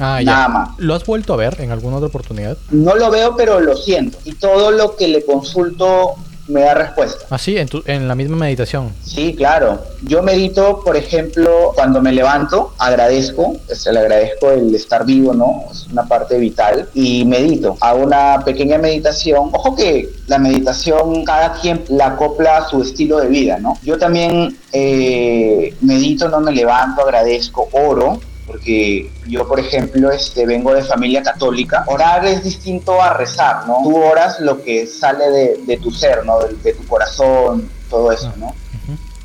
Ah, 0.00 0.20
Nada 0.22 0.42
ya. 0.42 0.48
más. 0.48 0.70
¿Lo 0.78 0.94
has 0.94 1.04
vuelto 1.04 1.34
a 1.34 1.36
ver 1.36 1.60
en 1.60 1.72
alguna 1.72 1.96
otra 1.96 2.08
oportunidad? 2.08 2.56
No 2.70 2.94
lo 2.94 3.10
veo, 3.10 3.36
pero 3.36 3.58
lo 3.60 3.76
siento. 3.76 4.18
Y 4.24 4.32
todo 4.34 4.70
lo 4.70 4.94
que 4.96 5.08
le 5.08 5.24
consulto 5.24 6.14
me 6.48 6.62
da 6.62 6.74
respuesta. 6.74 7.24
Ah, 7.30 7.38
sí, 7.38 7.56
en, 7.56 7.68
tu- 7.68 7.82
en 7.86 8.08
la 8.08 8.14
misma 8.14 8.36
meditación. 8.36 8.92
Sí, 9.04 9.34
claro. 9.36 9.82
Yo 10.02 10.22
medito, 10.22 10.80
por 10.84 10.96
ejemplo, 10.96 11.72
cuando 11.74 12.00
me 12.00 12.10
levanto, 12.12 12.72
agradezco, 12.78 13.56
se 13.72 13.92
le 13.92 14.00
agradezco 14.00 14.50
el 14.50 14.74
estar 14.74 15.04
vivo, 15.04 15.34
¿no? 15.34 15.64
Es 15.70 15.86
una 15.92 16.06
parte 16.06 16.38
vital. 16.38 16.88
Y 16.94 17.24
medito, 17.24 17.76
hago 17.80 18.02
una 18.02 18.42
pequeña 18.44 18.78
meditación. 18.78 19.50
Ojo 19.52 19.76
que 19.76 20.08
la 20.26 20.38
meditación, 20.38 21.24
cada 21.24 21.52
quien 21.60 21.84
la 21.88 22.06
acopla 22.08 22.58
a 22.58 22.68
su 22.68 22.82
estilo 22.82 23.18
de 23.18 23.28
vida, 23.28 23.58
¿no? 23.58 23.78
Yo 23.82 23.98
también 23.98 24.56
eh, 24.72 25.74
medito, 25.80 26.28
no 26.28 26.40
me 26.40 26.52
levanto, 26.52 27.02
agradezco, 27.02 27.68
oro. 27.72 28.20
Porque 28.48 29.10
yo, 29.28 29.46
por 29.46 29.60
ejemplo, 29.60 30.10
este, 30.10 30.46
vengo 30.46 30.74
de 30.74 30.82
familia 30.82 31.22
católica. 31.22 31.84
Orar 31.86 32.24
es 32.24 32.42
distinto 32.42 33.00
a 33.00 33.12
rezar, 33.12 33.68
¿no? 33.68 33.80
Tú 33.84 33.96
oras 33.96 34.40
lo 34.40 34.62
que 34.64 34.86
sale 34.86 35.30
de, 35.30 35.60
de 35.64 35.76
tu 35.76 35.92
ser, 35.92 36.24
¿no? 36.24 36.40
De, 36.40 36.54
de 36.54 36.72
tu 36.72 36.84
corazón, 36.86 37.70
todo 37.88 38.10
eso, 38.10 38.32
¿no? 38.38 38.54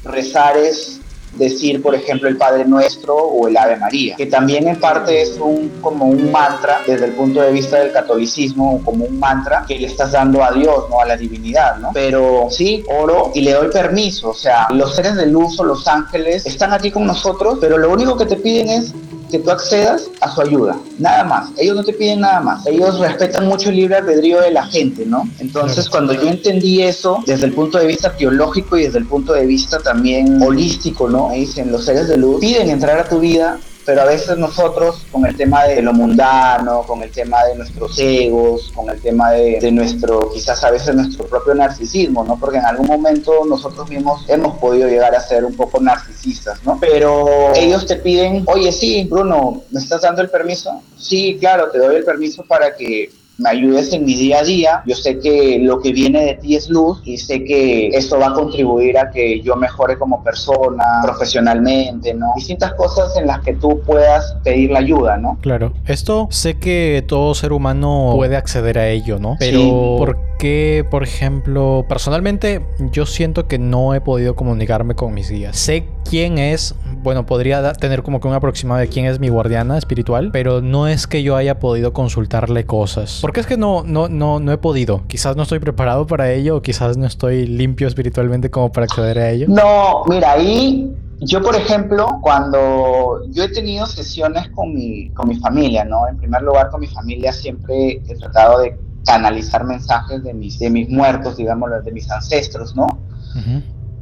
Rezar 0.03 0.57
es 0.57 0.99
decir, 1.37 1.81
por 1.81 1.95
ejemplo, 1.95 2.29
el 2.29 2.37
Padre 2.37 2.65
Nuestro 2.65 3.15
o 3.15 3.47
el 3.47 3.57
Ave 3.57 3.77
María, 3.77 4.15
que 4.15 4.25
también 4.25 4.67
en 4.67 4.79
parte 4.79 5.21
es 5.21 5.37
un, 5.39 5.69
como 5.81 6.05
un 6.05 6.31
mantra 6.31 6.81
desde 6.85 7.05
el 7.05 7.13
punto 7.13 7.41
de 7.41 7.51
vista 7.51 7.79
del 7.79 7.91
catolicismo, 7.91 8.81
como 8.83 9.05
un 9.05 9.19
mantra 9.19 9.65
que 9.67 9.77
le 9.79 9.87
estás 9.87 10.11
dando 10.11 10.43
a 10.43 10.51
Dios, 10.51 10.89
¿no? 10.89 10.99
A 10.99 11.05
la 11.05 11.17
divinidad, 11.17 11.77
¿no? 11.77 11.89
Pero 11.93 12.47
sí, 12.49 12.83
oro 12.87 13.31
y 13.33 13.41
le 13.41 13.53
doy 13.53 13.69
permiso, 13.69 14.29
o 14.29 14.35
sea, 14.35 14.67
los 14.71 14.95
seres 14.95 15.15
de 15.15 15.25
luz 15.25 15.59
o 15.59 15.63
los 15.63 15.87
ángeles 15.87 16.45
están 16.45 16.73
aquí 16.73 16.91
con 16.91 17.05
nosotros, 17.05 17.57
pero 17.59 17.77
lo 17.77 17.91
único 17.91 18.15
que 18.17 18.25
te 18.25 18.35
piden 18.35 18.69
es 18.69 18.93
que 19.33 19.39
tú 19.39 19.49
accedas 19.49 20.11
a 20.21 20.31
su 20.31 20.41
ayuda, 20.41 20.77
nada 20.99 21.23
más. 21.23 21.49
Ellos 21.57 21.75
no 21.75 21.83
te 21.83 21.91
piden 21.91 22.19
nada 22.19 22.39
más. 22.39 22.67
Ellos 22.67 22.99
respetan 22.99 23.47
mucho 23.47 23.69
el 23.69 23.77
libre 23.77 23.95
albedrío 23.95 24.39
de 24.39 24.51
la 24.51 24.63
gente, 24.67 25.07
¿no? 25.07 25.27
Entonces, 25.39 25.89
cuando 25.89 26.13
yo 26.13 26.29
entendí 26.29 26.83
eso 26.83 27.17
desde 27.25 27.47
el 27.47 27.53
punto 27.53 27.79
de 27.79 27.87
vista 27.87 28.15
teológico 28.15 28.77
y 28.77 28.83
desde 28.83 28.99
el 28.99 29.07
punto 29.07 29.33
de 29.33 29.47
vista 29.47 29.79
también 29.79 30.39
holístico, 30.39 31.09
¿no? 31.09 31.29
Me 31.29 31.37
dicen, 31.37 31.71
los 31.71 31.83
seres 31.83 32.09
de 32.09 32.17
luz 32.17 32.41
piden 32.41 32.69
entrar 32.69 32.99
a 32.99 33.09
tu 33.09 33.19
vida, 33.21 33.57
pero 33.85 34.01
a 34.01 34.05
veces 34.05 34.37
nosotros 34.37 35.05
con 35.11 35.25
el 35.25 35.35
tema 35.35 35.65
de 35.65 35.81
lo 35.81 35.93
mundano, 35.93 36.83
con 36.83 37.01
el 37.03 37.11
tema 37.11 37.43
de 37.45 37.55
nuestros 37.55 37.97
egos, 37.99 38.71
con 38.73 38.89
el 38.89 39.01
tema 39.01 39.31
de, 39.31 39.59
de 39.59 39.71
nuestro, 39.71 40.31
quizás 40.31 40.63
a 40.63 40.71
veces 40.71 40.95
nuestro 40.95 41.25
propio 41.25 41.53
narcisismo, 41.53 42.23
¿no? 42.23 42.39
Porque 42.39 42.57
en 42.57 42.65
algún 42.65 42.87
momento 42.87 43.45
nosotros 43.45 43.89
mismos 43.89 44.25
hemos 44.27 44.57
podido 44.57 44.87
llegar 44.87 45.15
a 45.15 45.19
ser 45.19 45.45
un 45.45 45.55
poco 45.55 45.79
narcisistas, 45.79 46.63
¿no? 46.63 46.77
Pero 46.79 47.53
ellos 47.55 47.85
te 47.85 47.97
piden, 47.97 48.43
oye, 48.47 48.71
sí, 48.71 49.07
Bruno, 49.09 49.63
¿me 49.71 49.79
estás 49.79 50.01
dando 50.01 50.21
el 50.21 50.29
permiso? 50.29 50.81
Sí, 50.97 51.37
claro, 51.39 51.69
te 51.71 51.79
doy 51.79 51.97
el 51.97 52.03
permiso 52.03 52.43
para 52.43 52.75
que 52.75 53.11
me 53.37 53.49
ayudes 53.49 53.91
en 53.93 54.05
mi 54.05 54.15
día 54.15 54.39
a 54.39 54.43
día. 54.43 54.83
Yo 54.85 54.95
sé 54.95 55.19
que 55.19 55.59
lo 55.59 55.79
que 55.81 55.91
viene 55.91 56.23
de 56.23 56.33
ti 56.35 56.55
es 56.55 56.69
luz 56.69 57.01
y 57.03 57.17
sé 57.17 57.43
que 57.43 57.87
esto 57.87 58.19
va 58.19 58.27
a 58.27 58.33
contribuir 58.33 58.97
a 58.97 59.09
que 59.11 59.41
yo 59.41 59.55
mejore 59.55 59.97
como 59.97 60.23
persona, 60.23 60.83
profesionalmente, 61.03 62.13
¿no? 62.13 62.27
Distintas 62.35 62.73
cosas 62.73 63.15
en 63.17 63.27
las 63.27 63.39
que 63.41 63.53
tú 63.53 63.81
puedas 63.85 64.35
pedir 64.43 64.71
la 64.71 64.79
ayuda, 64.79 65.17
¿no? 65.17 65.37
Claro. 65.41 65.73
Esto 65.87 66.27
sé 66.31 66.59
que 66.59 67.03
todo 67.07 67.33
ser 67.33 67.53
humano 67.53 68.11
puede 68.15 68.35
acceder 68.35 68.77
a 68.77 68.89
ello, 68.89 69.19
¿no? 69.19 69.35
Pero 69.39 69.59
Sí. 69.59 69.69
¿por 69.97 70.17
qué, 70.37 70.85
por 70.89 71.03
ejemplo, 71.03 71.85
personalmente 71.87 72.61
yo 72.91 73.05
siento 73.05 73.47
que 73.47 73.57
no 73.59 73.93
he 73.93 74.01
podido 74.01 74.35
comunicarme 74.35 74.95
con 74.95 75.13
mis 75.13 75.29
guías? 75.29 75.57
Sé 75.57 75.85
quién 76.09 76.37
es, 76.37 76.75
bueno, 77.01 77.25
podría 77.25 77.73
tener 77.73 78.03
como 78.03 78.19
que 78.19 78.27
un 78.27 78.33
aproximado 78.33 78.79
de 78.79 78.87
quién 78.89 79.05
es 79.05 79.19
mi 79.19 79.29
guardiana 79.29 79.77
espiritual, 79.77 80.29
pero 80.31 80.61
no 80.61 80.87
es 80.87 81.07
que 81.07 81.23
yo 81.23 81.35
haya 81.35 81.59
podido 81.59 81.93
consultarle 81.93 82.65
cosas. 82.65 83.19
Porque 83.23 83.39
es 83.39 83.47
que 83.47 83.55
no, 83.55 83.83
no, 83.85 84.09
no, 84.09 84.41
no 84.41 84.51
he 84.51 84.57
podido. 84.57 85.07
Quizás 85.07 85.37
no 85.37 85.43
estoy 85.43 85.59
preparado 85.59 86.05
para 86.05 86.29
ello 86.33 86.57
o 86.57 86.61
quizás 86.61 86.97
no 86.97 87.05
estoy 87.05 87.47
limpio 87.47 87.87
espiritualmente 87.87 88.51
como 88.51 88.69
para 88.69 88.83
acceder 88.83 89.17
a 89.17 89.29
ello. 89.29 89.45
No, 89.47 90.03
mira, 90.09 90.33
ahí 90.33 90.93
yo, 91.21 91.41
por 91.41 91.55
ejemplo, 91.55 92.19
cuando 92.21 93.21
yo 93.29 93.45
he 93.45 93.47
tenido 93.47 93.85
sesiones 93.85 94.49
con 94.49 94.73
mi, 94.73 95.09
con 95.11 95.29
mi 95.29 95.39
familia, 95.39 95.85
¿no? 95.85 96.05
En 96.09 96.17
primer 96.17 96.41
lugar, 96.41 96.69
con 96.69 96.81
mi 96.81 96.87
familia 96.87 97.31
siempre 97.31 98.01
he 98.05 98.15
tratado 98.15 98.59
de 98.59 98.77
canalizar 99.05 99.63
mensajes 99.63 100.21
de 100.21 100.33
mis, 100.33 100.59
de 100.59 100.69
mis 100.69 100.89
muertos, 100.89 101.37
digamos, 101.37 101.69
de 101.81 101.91
mis 101.93 102.11
ancestros, 102.11 102.75
¿no? 102.75 102.87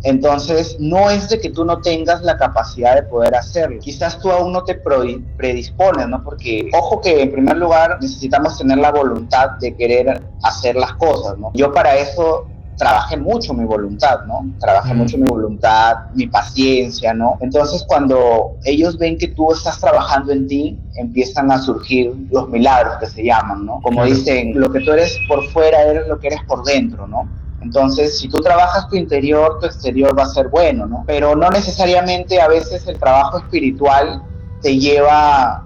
Entonces, 0.03 0.77
no 0.79 1.09
es 1.09 1.29
de 1.29 1.39
que 1.39 1.51
tú 1.51 1.63
no 1.63 1.79
tengas 1.81 2.21
la 2.23 2.37
capacidad 2.37 2.95
de 2.95 3.03
poder 3.03 3.35
hacerlo. 3.35 3.79
Quizás 3.79 4.19
tú 4.19 4.31
aún 4.31 4.51
no 4.51 4.63
te 4.63 4.75
predispones, 4.75 6.07
¿no? 6.07 6.23
Porque, 6.23 6.69
ojo 6.73 6.99
que 7.01 7.21
en 7.21 7.31
primer 7.31 7.57
lugar 7.57 7.97
necesitamos 8.01 8.57
tener 8.57 8.79
la 8.79 8.91
voluntad 8.91 9.51
de 9.59 9.75
querer 9.75 10.27
hacer 10.41 10.75
las 10.75 10.93
cosas, 10.93 11.37
¿no? 11.37 11.51
Yo 11.53 11.71
para 11.71 11.95
eso 11.97 12.47
trabajé 12.75 13.15
mucho 13.15 13.53
mi 13.53 13.63
voluntad, 13.63 14.23
¿no? 14.25 14.39
Trabajé 14.59 14.95
Mm. 14.95 14.97
mucho 14.97 15.17
mi 15.19 15.27
voluntad, 15.27 15.97
mi 16.13 16.25
paciencia, 16.25 17.13
¿no? 17.13 17.37
Entonces, 17.39 17.85
cuando 17.87 18.53
ellos 18.63 18.97
ven 18.97 19.19
que 19.19 19.27
tú 19.27 19.51
estás 19.53 19.79
trabajando 19.79 20.31
en 20.31 20.47
ti, 20.47 20.81
empiezan 20.95 21.51
a 21.51 21.59
surgir 21.59 22.11
los 22.31 22.49
milagros 22.49 22.95
que 22.99 23.05
se 23.05 23.23
llaman, 23.23 23.67
¿no? 23.67 23.81
Como 23.83 23.97
Claro. 24.01 24.09
dicen, 24.15 24.53
lo 24.59 24.71
que 24.71 24.79
tú 24.79 24.93
eres 24.93 25.19
por 25.27 25.43
fuera 25.49 25.83
eres 25.83 26.07
lo 26.07 26.17
que 26.19 26.27
eres 26.27 26.39
por 26.47 26.63
dentro, 26.63 27.05
¿no? 27.07 27.29
Entonces, 27.61 28.17
si 28.17 28.27
tú 28.27 28.39
trabajas 28.39 28.87
tu 28.89 28.95
interior, 28.95 29.59
tu 29.59 29.67
exterior 29.67 30.17
va 30.17 30.23
a 30.23 30.27
ser 30.27 30.47
bueno, 30.47 30.87
¿no? 30.87 31.03
Pero 31.05 31.35
no 31.35 31.49
necesariamente 31.49 32.41
a 32.41 32.47
veces 32.47 32.87
el 32.87 32.97
trabajo 32.99 33.37
espiritual 33.37 34.23
te 34.61 34.77
lleva 34.77 35.63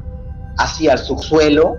hacia 0.57 0.93
el 0.93 0.99
subsuelo 0.99 1.77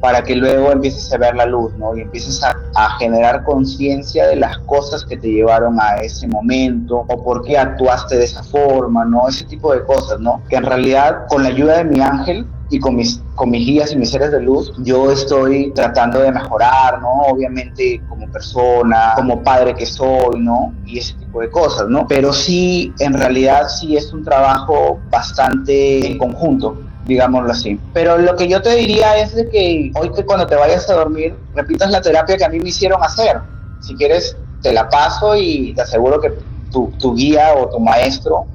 para 0.00 0.24
que 0.24 0.34
luego 0.34 0.72
empieces 0.72 1.12
a 1.12 1.18
ver 1.18 1.36
la 1.36 1.46
luz, 1.46 1.72
¿no? 1.76 1.96
Y 1.96 2.00
empieces 2.00 2.42
a, 2.42 2.56
a 2.74 2.98
generar 2.98 3.44
conciencia 3.44 4.26
de 4.26 4.36
las 4.36 4.58
cosas 4.58 5.04
que 5.04 5.16
te 5.16 5.28
llevaron 5.28 5.80
a 5.80 5.96
ese 5.96 6.26
momento 6.26 7.04
o 7.08 7.22
por 7.22 7.44
qué 7.44 7.56
actuaste 7.56 8.16
de 8.16 8.24
esa 8.24 8.42
forma, 8.42 9.04
¿no? 9.04 9.28
Ese 9.28 9.44
tipo 9.44 9.72
de 9.72 9.84
cosas, 9.84 10.18
¿no? 10.18 10.42
Que 10.48 10.56
en 10.56 10.64
realidad 10.64 11.26
con 11.28 11.44
la 11.44 11.50
ayuda 11.50 11.78
de 11.78 11.84
mi 11.84 12.00
ángel 12.00 12.46
y 12.72 12.80
con 12.80 12.96
mis, 12.96 13.20
con 13.34 13.50
mis 13.50 13.66
guías 13.66 13.92
y 13.92 13.96
mis 13.96 14.10
seres 14.10 14.32
de 14.32 14.40
luz, 14.40 14.72
yo 14.78 15.12
estoy 15.12 15.70
tratando 15.72 16.20
de 16.20 16.32
mejorar, 16.32 17.02
¿no? 17.02 17.20
Obviamente 17.28 18.00
como 18.08 18.26
persona, 18.32 19.12
como 19.14 19.42
padre 19.42 19.74
que 19.74 19.84
soy, 19.84 20.40
¿no? 20.40 20.72
Y 20.86 20.98
ese 20.98 21.12
tipo 21.14 21.42
de 21.42 21.50
cosas, 21.50 21.88
¿no? 21.88 22.06
Pero 22.08 22.32
sí, 22.32 22.90
en 22.98 23.12
realidad 23.12 23.68
sí 23.68 23.94
es 23.94 24.10
un 24.14 24.24
trabajo 24.24 24.98
bastante 25.10 26.06
en 26.06 26.16
conjunto, 26.16 26.80
digámoslo 27.04 27.52
así. 27.52 27.78
Pero 27.92 28.16
lo 28.16 28.36
que 28.36 28.48
yo 28.48 28.62
te 28.62 28.74
diría 28.74 29.18
es 29.18 29.34
de 29.34 29.50
que 29.50 29.92
hoy 29.94 30.10
que 30.10 30.24
cuando 30.24 30.46
te 30.46 30.56
vayas 30.56 30.88
a 30.88 30.94
dormir, 30.94 31.36
repitas 31.54 31.90
la 31.90 32.00
terapia 32.00 32.38
que 32.38 32.44
a 32.46 32.48
mí 32.48 32.58
me 32.58 32.70
hicieron 32.70 33.02
hacer. 33.02 33.38
Si 33.80 33.94
quieres, 33.96 34.34
te 34.62 34.72
la 34.72 34.88
paso 34.88 35.36
y 35.36 35.74
te 35.74 35.82
aseguro 35.82 36.18
que 36.22 36.32
tu, 36.70 36.90
tu 36.98 37.14
guía 37.14 37.52
o 37.54 37.68
tu 37.68 37.78
maestro 37.80 38.46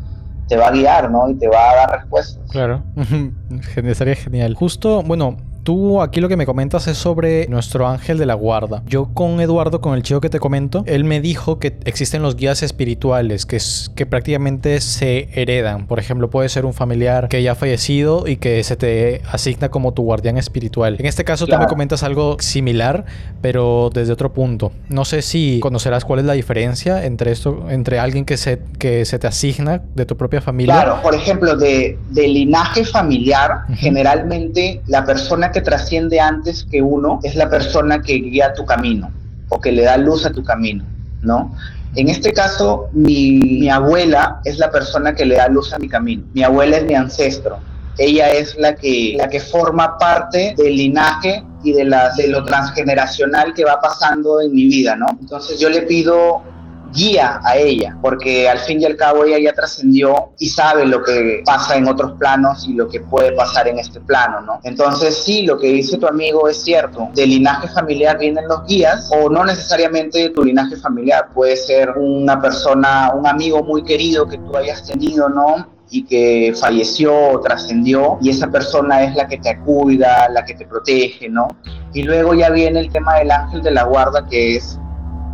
te 0.47 0.55
va 0.57 0.67
a 0.67 0.71
guiar, 0.71 1.11
¿no? 1.11 1.29
Y 1.29 1.35
te 1.35 1.47
va 1.47 1.71
a 1.71 1.75
dar 1.75 1.91
respuestas. 1.91 2.49
Claro, 2.51 2.83
estaría 3.75 4.15
genial. 4.15 4.55
Justo, 4.55 5.03
bueno, 5.03 5.37
Tú 5.67 6.01
aquí 6.01 6.21
lo 6.21 6.29
que 6.29 6.37
me 6.37 6.45
comentas 6.45 6.87
es 6.87 6.97
sobre 6.97 7.45
nuestro 7.49 7.89
ángel 7.89 8.17
de 8.17 8.25
la 8.25 8.35
guarda. 8.35 8.83
Yo 8.87 9.09
con 9.13 9.41
Eduardo, 9.41 9.81
con 9.81 9.95
el 9.95 10.01
chico 10.01 10.21
que 10.21 10.29
te 10.29 10.39
comento, 10.39 10.85
él 10.87 11.03
me 11.03 11.19
dijo 11.19 11.59
que 11.59 11.77
existen 11.83 12.21
los 12.21 12.37
guías 12.37 12.63
espirituales 12.63 13.45
que, 13.45 13.57
es, 13.57 13.91
que 13.93 14.05
prácticamente 14.05 14.79
se 14.79 15.27
heredan. 15.33 15.85
Por 15.85 15.99
ejemplo, 15.99 16.29
puede 16.29 16.47
ser 16.47 16.65
un 16.65 16.73
familiar 16.73 17.27
que 17.27 17.43
ya 17.43 17.51
ha 17.51 17.55
fallecido 17.55 18.27
y 18.27 18.37
que 18.37 18.63
se 18.63 18.77
te 18.77 19.21
asigna 19.29 19.67
como 19.67 19.93
tu 19.93 20.03
guardián 20.03 20.37
espiritual. 20.37 20.95
En 20.99 21.05
este 21.05 21.25
caso 21.25 21.47
tú 21.47 21.57
me 21.57 21.67
comentas 21.67 22.01
algo 22.01 22.37
similar, 22.39 23.03
pero 23.41 23.89
desde 23.93 24.13
otro 24.13 24.31
punto. 24.31 24.71
No 24.87 25.03
sé 25.03 25.21
si 25.21 25.59
conocerás 25.59 26.05
cuál 26.05 26.19
es 26.19 26.25
la 26.25 26.31
diferencia 26.31 27.03
entre 27.03 27.33
esto, 27.33 27.65
entre 27.69 27.99
alguien 27.99 28.23
que 28.23 28.37
se, 28.37 28.61
que 28.79 29.03
se 29.03 29.19
te 29.19 29.27
asigna 29.27 29.81
de 29.95 30.05
tu 30.05 30.15
propia 30.15 30.39
familia. 30.39 30.75
Claro, 30.75 31.01
por 31.01 31.13
ejemplo, 31.13 31.57
de, 31.57 31.99
de 32.11 32.27
linaje 32.29 32.85
familiar, 32.85 33.65
generalmente 33.75 34.81
la 34.87 35.03
persona 35.03 35.51
que 35.51 35.56
trasciende 35.61 36.19
antes 36.19 36.65
que 36.69 36.81
uno 36.81 37.19
es 37.23 37.35
la 37.35 37.49
persona 37.49 38.01
que 38.01 38.13
guía 38.15 38.53
tu 38.53 38.65
camino 38.65 39.11
o 39.49 39.59
que 39.59 39.71
le 39.71 39.83
da 39.83 39.97
luz 39.97 40.25
a 40.25 40.31
tu 40.31 40.43
camino, 40.43 40.83
¿no? 41.21 41.53
En 41.95 42.09
este 42.09 42.31
caso, 42.31 42.89
mi, 42.91 43.39
mi, 43.39 43.69
abuela 43.69 44.41
es 44.43 44.59
la 44.59 44.69
persona 44.69 45.15
que 45.15 45.25
le 45.25 45.35
da 45.35 45.47
luz 45.47 45.73
a 45.73 45.79
mi 45.79 45.87
camino. 45.89 46.23
Mi 46.33 46.43
abuela 46.43 46.77
es 46.77 46.85
mi 46.85 46.93
ancestro. 46.93 47.57
Ella 47.97 48.29
es 48.29 48.55
la 48.57 48.75
que, 48.75 49.15
la 49.17 49.27
que 49.27 49.39
forma 49.39 49.97
parte 49.97 50.53
del 50.55 50.77
linaje 50.77 51.43
y 51.63 51.73
de, 51.73 51.85
la, 51.85 52.11
de 52.15 52.27
lo 52.27 52.43
transgeneracional 52.43 53.53
que 53.53 53.65
va 53.65 53.81
pasando 53.81 54.41
en 54.41 54.53
mi 54.53 54.65
vida, 54.65 54.95
¿no? 54.95 55.07
Entonces 55.19 55.59
yo 55.59 55.69
le 55.69 55.81
pido 55.83 56.43
guía 56.93 57.39
a 57.43 57.57
ella, 57.57 57.97
porque 58.01 58.49
al 58.49 58.59
fin 58.59 58.81
y 58.81 58.85
al 58.85 58.95
cabo 58.95 59.23
ella 59.23 59.39
ya 59.39 59.53
trascendió 59.53 60.31
y 60.39 60.49
sabe 60.49 60.85
lo 60.85 61.03
que 61.03 61.41
pasa 61.45 61.75
en 61.75 61.87
otros 61.87 62.13
planos 62.13 62.67
y 62.67 62.73
lo 62.73 62.87
que 62.87 62.99
puede 63.01 63.31
pasar 63.33 63.67
en 63.67 63.79
este 63.79 63.99
plano, 63.99 64.41
¿no? 64.41 64.59
Entonces 64.63 65.23
sí, 65.23 65.43
lo 65.43 65.57
que 65.57 65.67
dice 65.67 65.97
tu 65.97 66.07
amigo 66.07 66.47
es 66.47 66.61
cierto, 66.61 67.09
del 67.13 67.29
linaje 67.29 67.67
familiar 67.69 68.17
vienen 68.17 68.47
los 68.47 68.65
guías 68.65 69.09
o 69.13 69.29
no 69.29 69.45
necesariamente 69.45 70.19
de 70.19 70.29
tu 70.29 70.43
linaje 70.43 70.75
familiar, 70.77 71.29
puede 71.33 71.55
ser 71.57 71.91
una 71.97 72.41
persona, 72.41 73.11
un 73.13 73.27
amigo 73.27 73.63
muy 73.63 73.83
querido 73.83 74.27
que 74.27 74.37
tú 74.37 74.55
hayas 74.57 74.85
tenido, 74.85 75.29
¿no? 75.29 75.77
y 75.89 76.03
que 76.03 76.53
falleció 76.59 77.15
o 77.15 77.39
trascendió 77.39 78.17
y 78.21 78.29
esa 78.29 78.49
persona 78.49 79.03
es 79.03 79.15
la 79.15 79.27
que 79.27 79.37
te 79.37 79.57
cuida, 79.59 80.27
la 80.29 80.43
que 80.43 80.53
te 80.53 80.65
protege, 80.65 81.29
¿no? 81.29 81.47
Y 81.93 82.03
luego 82.03 82.33
ya 82.33 82.49
viene 82.49 82.79
el 82.79 82.91
tema 82.91 83.15
del 83.15 83.31
ángel 83.31 83.61
de 83.63 83.71
la 83.71 83.83
guarda 83.83 84.25
que 84.27 84.57
es 84.57 84.79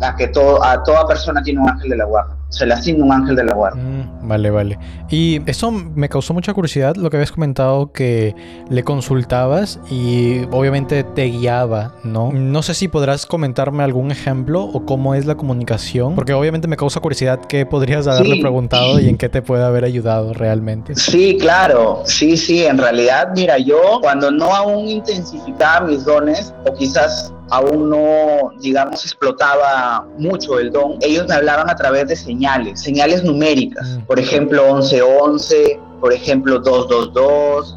a 0.04 0.16
que 0.16 0.28
todo, 0.28 0.62
a 0.64 0.82
toda 0.82 1.06
persona 1.06 1.42
tiene 1.42 1.60
un 1.60 1.68
ángel 1.68 1.90
de 1.90 1.96
la 1.96 2.04
guarda. 2.04 2.36
Se 2.48 2.66
le 2.66 2.74
asigna 2.74 3.04
un 3.04 3.12
ángel 3.12 3.36
de 3.36 3.44
la 3.44 3.52
guarda. 3.52 3.80
Mm, 3.80 4.13
vale, 4.24 4.50
vale. 4.50 4.78
Y 5.10 5.40
eso 5.46 5.70
me 5.70 6.08
causó 6.08 6.34
mucha 6.34 6.52
curiosidad, 6.52 6.96
lo 6.96 7.10
que 7.10 7.16
habías 7.16 7.32
comentado 7.32 7.92
que 7.92 8.34
le 8.68 8.82
consultabas 8.84 9.78
y 9.90 10.42
obviamente 10.50 11.04
te 11.04 11.24
guiaba, 11.24 11.94
¿no? 12.04 12.32
No 12.32 12.62
sé 12.62 12.74
si 12.74 12.88
podrás 12.88 13.26
comentarme 13.26 13.82
algún 13.82 14.10
ejemplo 14.10 14.62
o 14.62 14.84
cómo 14.84 15.14
es 15.14 15.26
la 15.26 15.36
comunicación, 15.36 16.14
porque 16.14 16.32
obviamente 16.32 16.68
me 16.68 16.76
causa 16.76 17.00
curiosidad 17.00 17.40
qué 17.40 17.66
podrías 17.66 18.06
haberle 18.06 18.40
preguntado 18.40 19.00
y 19.00 19.08
en 19.08 19.16
qué 19.16 19.28
te 19.28 19.42
puede 19.42 19.64
haber 19.64 19.84
ayudado 19.84 20.32
realmente. 20.32 20.94
Sí, 20.96 21.36
claro. 21.38 22.02
Sí, 22.06 22.36
sí. 22.36 22.64
En 22.64 22.78
realidad, 22.78 23.28
mira, 23.34 23.58
yo 23.58 23.98
cuando 24.00 24.30
no 24.30 24.54
aún 24.54 24.88
intensificaba 24.88 25.86
mis 25.86 26.04
dones 26.04 26.52
o 26.66 26.74
quizás 26.74 27.32
aún 27.50 27.90
no, 27.90 28.52
digamos, 28.60 29.04
explotaba 29.04 30.06
mucho 30.18 30.58
el 30.58 30.70
don, 30.72 30.96
ellos 31.00 31.26
me 31.28 31.34
hablaban 31.34 31.68
a 31.68 31.76
través 31.76 32.08
de 32.08 32.16
señales, 32.16 32.80
señales 32.80 33.22
numéricas. 33.22 33.86
Mm. 33.86 34.02
Por 34.14 34.22
ejemplo, 34.22 34.76
1111, 34.76 35.80
por 36.00 36.12
ejemplo, 36.12 36.60
222, 36.60 37.76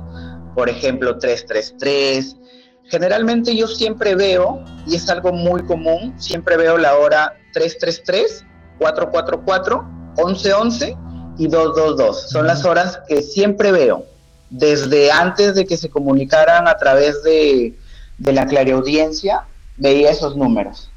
por 0.54 0.70
ejemplo, 0.70 1.18
333. 1.18 2.36
Generalmente 2.84 3.56
yo 3.56 3.66
siempre 3.66 4.14
veo, 4.14 4.64
y 4.86 4.98
es 4.98 5.10
algo 5.10 5.34
muy 5.34 5.64
común, 5.64 6.14
siempre 6.20 6.56
veo 6.56 6.78
la 6.78 6.96
hora 6.96 7.34
333, 7.54 8.46
444, 8.78 9.84
1111 10.16 10.96
y 11.40 11.48
222. 11.48 12.30
Son 12.30 12.46
las 12.46 12.66
horas 12.66 13.00
que 13.08 13.24
siempre 13.24 13.72
veo, 13.72 14.06
desde 14.52 15.12
antes 15.12 15.56
de 15.56 15.66
que 15.66 15.76
se 15.76 15.90
comunicaran 15.90 16.68
a 16.68 16.78
través 16.78 17.24
de, 17.24 17.76
de 18.20 18.32
la 18.32 18.46
clareaudiencia 18.46 19.48
veía 19.78 20.12
esos 20.12 20.38
números. 20.38 20.92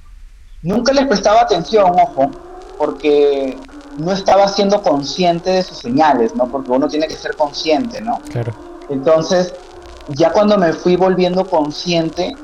Nunca 0.60 0.92
les 0.92 1.06
prestaba 1.06 1.40
atención, 1.40 1.92
ojo, 1.98 2.30
porque 2.76 3.56
no 3.98 4.12
estaba 4.12 4.48
siendo 4.48 4.82
consciente 4.82 5.50
de 5.50 5.62
sus 5.62 5.78
señales, 5.78 6.34
¿no? 6.34 6.46
Porque 6.46 6.70
uno 6.70 6.88
tiene 6.88 7.08
que 7.08 7.16
ser 7.16 7.36
consciente, 7.36 8.00
¿no? 8.00 8.20
Claro. 8.30 8.52
Entonces, 8.88 9.54
ya 10.08 10.32
cuando 10.32 10.58
me 10.58 10.72
fui 10.72 10.96
volviendo 10.96 11.44
consciente, 11.46 12.34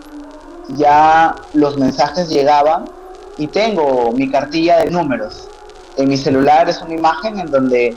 ya 0.69 1.35
los 1.55 1.77
mensajes 1.77 2.29
llegaban 2.29 2.85
y 3.39 3.47
tengo 3.47 4.13
mi 4.13 4.31
cartilla 4.31 4.79
de 4.79 4.91
números. 4.91 5.49
En 5.97 6.09
mi 6.09 6.17
celular 6.17 6.69
es 6.69 6.81
una 6.83 6.95
imagen 6.95 7.39
en 7.39 7.51
donde, 7.51 7.97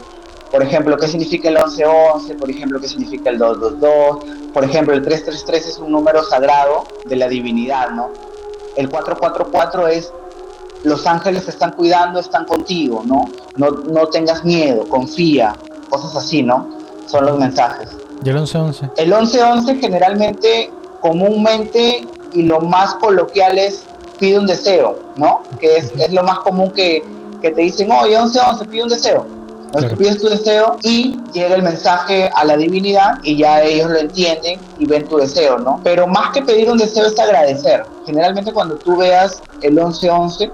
por 0.52 0.64
ejemplo, 0.64 0.98
qué 0.98 1.08
significa 1.08 1.50
el 1.50 1.56
1111, 1.56 2.36
por 2.36 2.50
ejemplo, 2.50 2.80
qué 2.80 2.88
significa 2.88 3.30
el 3.30 3.38
222, 3.38 4.52
por 4.54 4.64
ejemplo, 4.64 4.94
el 4.94 5.02
333 5.02 5.68
es 5.68 5.78
un 5.80 5.92
número 5.92 6.24
sagrado 6.24 6.86
de 7.06 7.16
la 7.16 7.28
divinidad, 7.28 7.92
¿no? 7.92 8.10
El 8.76 8.90
444 8.90 9.88
es 9.88 10.12
los 10.84 11.06
ángeles 11.06 11.46
te 11.46 11.52
están 11.52 11.72
cuidando, 11.72 12.20
están 12.20 12.46
contigo, 12.46 13.04
¿no? 13.06 13.30
No, 13.58 13.70
no 13.70 14.08
tengas 14.08 14.44
miedo, 14.44 14.88
confía, 14.88 15.56
cosas 15.90 16.16
así, 16.16 16.44
¿no? 16.44 16.68
Son 17.08 17.26
los 17.26 17.38
mensajes. 17.38 17.90
¿Y 18.24 18.30
el 18.30 18.36
1111? 18.36 18.90
El 18.98 19.10
1111 19.10 19.76
generalmente, 19.76 20.72
comúnmente 21.02 22.06
y 22.34 22.44
lo 22.44 22.62
más 22.62 22.96
coloquial 22.96 23.58
es 23.58 23.84
pide 24.20 24.38
un 24.38 24.48
deseo, 24.48 25.00
¿no? 25.16 25.42
Que 25.60 25.78
es, 25.78 25.92
es 25.98 26.12
lo 26.12 26.24
más 26.24 26.40
común 26.40 26.72
que, 26.72 27.04
que 27.42 27.52
te 27.52 27.62
dicen, 27.62 27.92
oye, 27.92 28.18
1111, 28.18 28.66
pide 28.66 28.84
un 28.84 28.90
deseo 28.90 29.40
Claro. 29.72 29.96
pides 29.98 30.20
tu 30.20 30.28
deseo 30.28 30.78
y 30.82 31.20
llega 31.32 31.56
el 31.56 31.62
mensaje 31.62 32.30
a 32.34 32.44
la 32.44 32.58
divinidad 32.58 33.20
y 33.24 33.38
ya 33.38 33.62
ellos 33.62 33.92
lo 33.92 34.00
entienden 34.00 34.60
y 34.80 34.86
ven 34.86 35.08
tu 35.08 35.18
deseo, 35.18 35.60
¿no? 35.60 35.80
Pero 35.84 36.08
más 36.08 36.32
que 36.34 36.42
pedir 36.42 36.72
un 36.72 36.78
deseo 36.78 37.06
es 37.06 37.20
agradecer. 37.20 37.86
Generalmente 38.06 38.52
cuando 38.52 38.76
tú 38.76 38.98
veas 38.98 39.42
el 39.62 39.74
1111, 39.74 40.52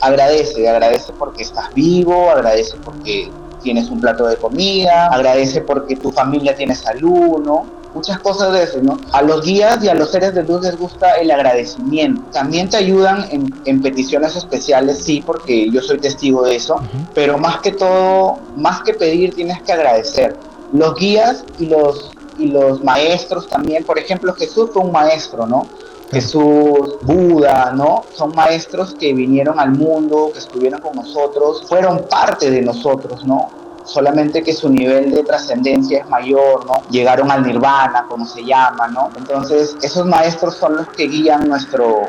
agradece, 0.00 0.68
agradece 0.68 1.12
porque 1.18 1.42
estás 1.42 1.72
vivo, 1.74 2.30
agradece 2.30 2.76
porque 2.84 3.30
tienes 3.62 3.90
un 3.90 4.00
plato 4.00 4.26
de 4.26 4.36
comida, 4.36 5.08
agradece 5.08 5.60
porque 5.60 5.96
tu 5.96 6.10
familia 6.10 6.54
tiene 6.54 6.74
salud, 6.74 7.38
¿no? 7.44 7.78
muchas 7.94 8.18
cosas 8.20 8.52
de 8.52 8.62
eso, 8.62 8.78
¿no? 8.82 8.98
A 9.12 9.22
los 9.22 9.44
guías 9.44 9.82
y 9.82 9.88
a 9.88 9.94
los 9.94 10.10
seres 10.10 10.34
de 10.34 10.44
luz 10.44 10.62
les 10.62 10.76
gusta 10.76 11.14
el 11.14 11.30
agradecimiento. 11.30 12.22
También 12.32 12.68
te 12.68 12.76
ayudan 12.76 13.26
en, 13.30 13.82
peticiones 13.82 14.36
especiales, 14.36 14.98
sí, 14.98 15.22
porque 15.24 15.70
yo 15.70 15.80
soy 15.80 15.98
testigo 15.98 16.44
de 16.44 16.56
eso, 16.56 16.80
pero 17.14 17.38
más 17.38 17.60
que 17.60 17.72
todo, 17.72 18.38
más 18.56 18.82
que 18.82 18.94
pedir, 18.94 19.34
tienes 19.34 19.62
que 19.62 19.72
agradecer. 19.72 20.36
Los 20.72 20.94
guías 20.96 21.44
y 21.58 21.66
los, 21.66 22.12
y 22.38 22.46
los 22.46 22.82
maestros 22.84 23.48
también, 23.48 23.84
por 23.84 23.98
ejemplo, 23.98 24.34
Jesús 24.34 24.70
fue 24.72 24.82
un 24.82 24.92
maestro, 24.92 25.46
¿no? 25.46 25.66
Jesús, 26.10 26.96
Buda, 27.02 27.72
¿no? 27.74 28.04
Son 28.14 28.34
maestros 28.34 28.94
que 28.94 29.12
vinieron 29.12 29.60
al 29.60 29.72
mundo, 29.72 30.30
que 30.32 30.38
estuvieron 30.38 30.80
con 30.80 30.96
nosotros, 30.96 31.64
fueron 31.68 32.06
parte 32.08 32.50
de 32.50 32.62
nosotros, 32.62 33.24
¿no? 33.26 33.48
solamente 33.88 34.42
que 34.42 34.52
su 34.52 34.68
nivel 34.68 35.10
de 35.10 35.24
trascendencia 35.24 36.00
es 36.00 36.08
mayor, 36.08 36.66
¿no? 36.66 36.82
Llegaron 36.90 37.30
al 37.30 37.44
nirvana, 37.44 38.04
como 38.08 38.26
se 38.26 38.44
llama, 38.44 38.86
¿no? 38.88 39.10
Entonces, 39.16 39.76
esos 39.82 40.06
maestros 40.06 40.56
son 40.56 40.76
los 40.76 40.88
que 40.88 41.08
guían 41.08 41.48
nuestro, 41.48 42.02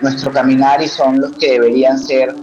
nuestro 0.00 0.32
caminar 0.32 0.82
y 0.82 0.88
son 0.88 1.20
los 1.20 1.32
que 1.32 1.52
deberían 1.52 1.98
ser 1.98 2.34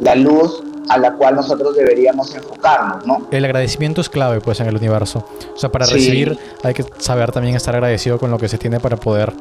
la 0.00 0.14
luz 0.14 0.62
a 0.88 0.98
la 0.98 1.14
cual 1.14 1.34
nosotros 1.34 1.74
deberíamos 1.74 2.32
enfocarnos, 2.34 3.06
¿no? 3.06 3.26
El 3.30 3.44
agradecimiento 3.44 4.00
es 4.02 4.08
clave, 4.08 4.40
pues, 4.40 4.60
en 4.60 4.66
el 4.66 4.76
universo. 4.76 5.24
O 5.54 5.58
sea, 5.58 5.72
para 5.72 5.86
recibir 5.86 6.38
hay 6.62 6.74
que 6.74 6.84
saber 6.98 7.32
también 7.32 7.56
estar 7.56 7.74
agradecido 7.74 8.18
con 8.18 8.30
lo 8.30 8.38
que 8.38 8.48
se 8.48 8.58
tiene 8.58 8.78
para 8.80 8.96
poder 8.96 9.32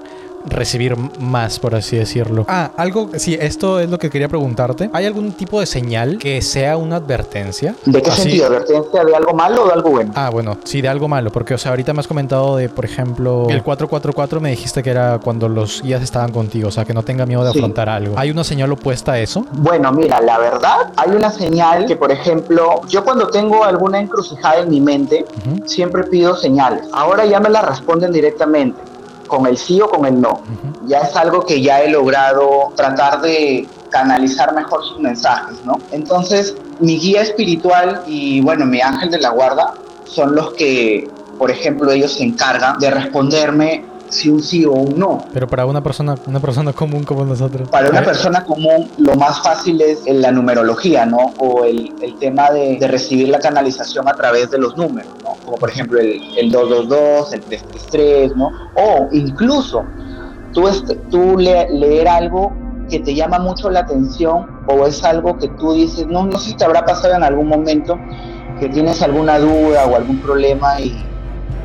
recibir 0.48 0.96
más, 1.20 1.60
por 1.60 1.76
así 1.76 1.98
decirlo. 1.98 2.46
Ah, 2.48 2.72
algo, 2.78 3.10
sí, 3.16 3.38
esto 3.40 3.80
es 3.80 3.90
lo 3.90 3.98
que 3.98 4.10
quería 4.10 4.28
preguntarte. 4.28 4.90
¿Hay 4.94 5.06
algún 5.06 5.32
tipo 5.34 5.60
de 5.60 5.66
señal 5.66 6.18
que 6.18 6.42
sea 6.42 6.78
una 6.78 6.98
advertencia? 6.98 7.76
¿De 7.86 8.02
qué 8.02 8.12
sentido? 8.12 8.48
¿Advertencia 8.48 9.04
de 9.04 9.16
algo 9.16 9.34
malo 9.34 9.64
o 9.64 9.68
de 9.68 9.74
algo 9.74 9.90
bueno? 9.90 10.12
Ah, 10.16 10.30
bueno, 10.30 10.58
sí, 10.64 10.82
de 10.82 10.90
algo 10.90 11.08
malo, 11.08 11.32
porque, 11.32 11.54
o 11.54 11.58
sea, 11.58 11.72
ahorita 11.72 11.94
me 11.94 12.00
has 12.00 12.08
comentado 12.08 12.58
de, 12.58 12.70
por 12.70 12.86
ejemplo, 12.86 13.48
el 13.50 13.64
444 13.64 14.40
me 14.40 14.50
dijiste 14.52 14.84
que 14.84 14.90
era 14.90 15.20
cuando 15.24 15.50
los 15.50 15.82
guías 15.82 16.02
estaban 16.02 16.32
contigo, 16.32 16.70
o 16.70 16.72
sea, 16.72 16.86
que 16.86 16.94
no 16.94 17.04
tenga 17.04 17.26
miedo 17.26 17.44
de 17.44 17.50
afrontar 17.50 17.90
algo. 17.90 18.16
¿Hay 18.18 18.32
una 18.32 18.44
señal 18.44 18.72
opuesta 18.72 19.14
a 19.14 19.20
eso? 19.20 19.46
Bueno, 19.54 19.92
mira, 19.92 20.22
la 20.22 20.38
verdad, 20.38 20.92
hay 20.96 21.12
una 21.12 21.32
señal 21.32 21.86
que, 21.86 21.96
por 21.96 22.12
ejemplo, 22.12 22.82
yo 22.88 23.04
cuando 23.04 23.28
tengo 23.28 23.64
alguna 23.64 24.00
encrucijada 24.00 24.62
en 24.62 24.70
mi 24.70 24.82
mente, 24.82 25.26
siempre 25.66 26.04
pido 26.04 26.36
señales. 26.36 26.88
Ahora 26.92 27.26
ya 27.26 27.40
me 27.40 27.50
la 27.50 27.62
responden 27.62 28.12
directamente 28.12 28.95
con 29.28 29.46
el 29.48 29.58
sí 29.58 29.82
o 29.82 29.90
con 29.90 30.06
el 30.06 30.20
no. 30.20 30.42
Ya 30.86 31.00
es 31.00 31.16
algo 31.16 31.46
que 31.46 31.62
ya 31.62 31.82
he 31.82 31.90
logrado 31.90 32.74
tratar 32.76 33.22
de 33.22 33.68
canalizar 33.90 34.54
mejor 34.54 34.84
sus 34.84 35.00
mensajes, 35.00 35.58
¿no? 35.66 35.80
Entonces, 35.92 36.56
mi 36.80 36.98
guía 37.00 37.22
espiritual 37.22 38.04
y, 38.08 38.42
bueno, 38.42 38.66
mi 38.66 38.82
ángel 38.82 39.12
de 39.12 39.20
la 39.20 39.30
guarda 39.30 39.74
son 40.06 40.36
los 40.36 40.54
que, 40.54 41.10
por 41.38 41.50
ejemplo, 41.52 41.92
ellos 41.92 42.14
se 42.14 42.24
encargan 42.24 42.78
de 42.80 42.92
responderme 42.92 43.86
si 44.10 44.30
un 44.30 44.42
sí 44.42 44.66
o 44.66 44.72
un 44.72 44.98
no. 44.98 45.26
Pero 45.34 45.48
para 45.48 45.66
una 45.66 45.82
persona, 45.82 46.16
una 46.28 46.40
persona 46.40 46.74
común 46.74 47.04
como 47.04 47.26
nosotros. 47.26 47.70
Para 47.70 47.90
una 47.90 48.04
persona 48.04 48.44
común, 48.44 48.90
lo 48.98 49.16
más 49.16 49.42
fácil 49.42 49.82
es 49.82 50.06
la 50.06 50.32
numerología, 50.32 51.06
¿no? 51.06 51.34
O 51.40 51.66
el, 51.66 51.94
el 52.02 52.18
tema 52.20 52.52
de, 52.52 52.78
de, 52.78 52.88
recibir 52.88 53.30
la 53.30 53.40
canalización 53.40 54.08
a 54.08 54.14
través 54.14 54.52
de 54.52 54.58
los 54.58 54.78
números, 54.78 55.12
¿no? 55.24 55.36
Como 55.44 55.58
por 55.58 55.70
ejemplo 55.70 56.00
el, 56.00 56.22
el 56.38 56.52
222, 56.52 57.34
el 57.34 57.42
333, 57.42 58.36
¿no? 58.36 58.52
O 58.76 59.08
incluso 59.12 59.84
tú, 60.54 60.70
tú 61.10 61.38
leer 61.38 62.08
algo 62.08 62.54
que 62.90 63.00
te 63.00 63.16
llama 63.16 63.40
mucho 63.40 63.70
la 63.70 63.82
atención 63.82 64.48
o 64.68 64.86
es 64.86 65.04
algo 65.04 65.38
que 65.38 65.48
tú 65.50 65.74
dices, 65.74 66.08
no, 66.08 66.26
no 66.26 66.40
sé 66.40 66.52
si 66.52 66.56
te 66.56 66.66
habrá 66.66 66.86
pasado 66.86 67.16
en 67.16 67.24
algún 67.24 67.48
momento 67.48 68.00
que 68.60 68.70
tienes 68.70 69.02
alguna 69.02 69.40
duda 69.40 69.86
o 69.86 69.96
algún 69.96 70.20
problema 70.20 70.80
y 70.80 70.96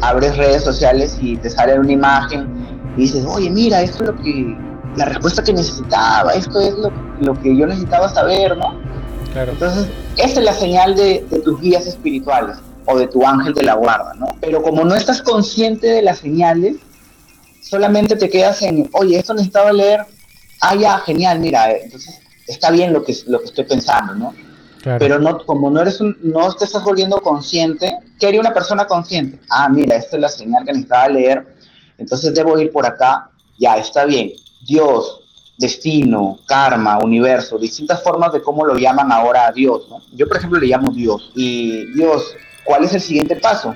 abres 0.01 0.37
redes 0.37 0.65
sociales 0.65 1.17
y 1.21 1.37
te 1.37 1.51
sale 1.51 1.79
una 1.79 1.93
imagen 1.93 2.49
y 2.97 3.03
dices, 3.03 3.25
oye, 3.27 3.51
mira, 3.51 3.83
esto 3.83 4.05
es 4.05 4.11
lo 4.11 4.17
que, 4.23 4.57
la 4.97 5.05
respuesta 5.07 5.43
que 5.43 5.53
necesitaba, 5.53 6.33
esto 6.33 6.61
es 6.61 6.75
lo, 6.75 6.91
lo 7.21 7.41
que 7.41 7.57
yo 7.57 7.67
necesitaba 7.67 8.09
saber, 8.09 8.57
¿no? 8.57 8.79
Claro. 9.33 9.53
Entonces, 9.53 9.87
esta 10.17 10.41
es 10.41 10.45
la 10.45 10.55
señal 10.55 10.97
de, 10.97 11.25
de, 11.31 11.39
tus 11.41 11.61
guías 11.61 11.87
espirituales 11.87 12.57
o 12.87 12.99
de 12.99 13.07
tu 13.07 13.25
ángel 13.25 13.55
de 13.55 13.63
la 13.63 13.75
guarda, 13.75 14.15
¿no? 14.15 14.27
Pero 14.41 14.63
como 14.63 14.85
no 14.85 14.95
estás 14.95 15.23
consciente 15.23 15.87
de 15.87 16.03
las 16.03 16.19
señales, 16.19 16.77
solamente 17.63 18.17
te 18.17 18.29
quedas 18.29 18.63
en, 18.63 18.89
oye, 18.93 19.19
esto 19.19 19.35
necesitaba 19.35 19.73
leer, 19.73 20.01
ah, 20.61 20.75
ya, 20.75 20.99
genial, 20.99 21.39
mira, 21.39 21.71
entonces 21.71 22.21
está 22.49 22.71
bien 22.71 22.93
lo 22.93 23.05
que, 23.05 23.17
lo 23.27 23.39
que 23.39 23.47
estoy 23.47 23.65
pensando, 23.65 24.15
¿no? 24.15 24.35
Pero 24.99 25.19
no, 25.19 25.45
como 25.45 25.71
no 25.71 25.83
eres 25.83 26.01
un, 26.01 26.17
no 26.23 26.53
te 26.55 26.65
estás 26.65 26.83
volviendo 26.83 27.21
consciente, 27.21 27.99
¿qué 28.21 28.27
haría 28.27 28.41
una 28.41 28.55
persona 28.55 28.87
consciente? 28.87 29.41
Ah, 29.49 29.69
mira, 29.69 29.97
esta 29.97 30.17
es 30.17 30.23
la 30.23 30.29
señal 30.29 30.65
que 30.65 30.73
necesitaba 30.73 31.09
leer, 31.09 31.57
entonces 31.99 32.35
debo 32.35 32.59
ir 32.61 32.71
por 32.71 32.87
acá, 32.87 33.31
ya, 33.59 33.77
está 33.77 34.05
bien. 34.05 34.33
Dios, 34.67 35.23
destino, 35.59 36.39
karma, 36.47 36.99
universo, 36.99 37.59
distintas 37.59 38.03
formas 38.03 38.33
de 38.33 38.43
cómo 38.43 38.65
lo 38.65 38.77
llaman 38.77 39.11
ahora 39.11 39.47
a 39.47 39.53
Dios. 39.53 39.87
Yo, 40.13 40.29
por 40.29 40.37
ejemplo, 40.37 40.61
le 40.61 40.67
llamo 40.67 40.93
Dios. 40.93 41.33
Y 41.35 41.93
Dios, 41.93 42.37
¿cuál 42.65 42.85
es 42.85 42.95
el 42.95 43.01
siguiente 43.01 43.37
paso? 43.37 43.75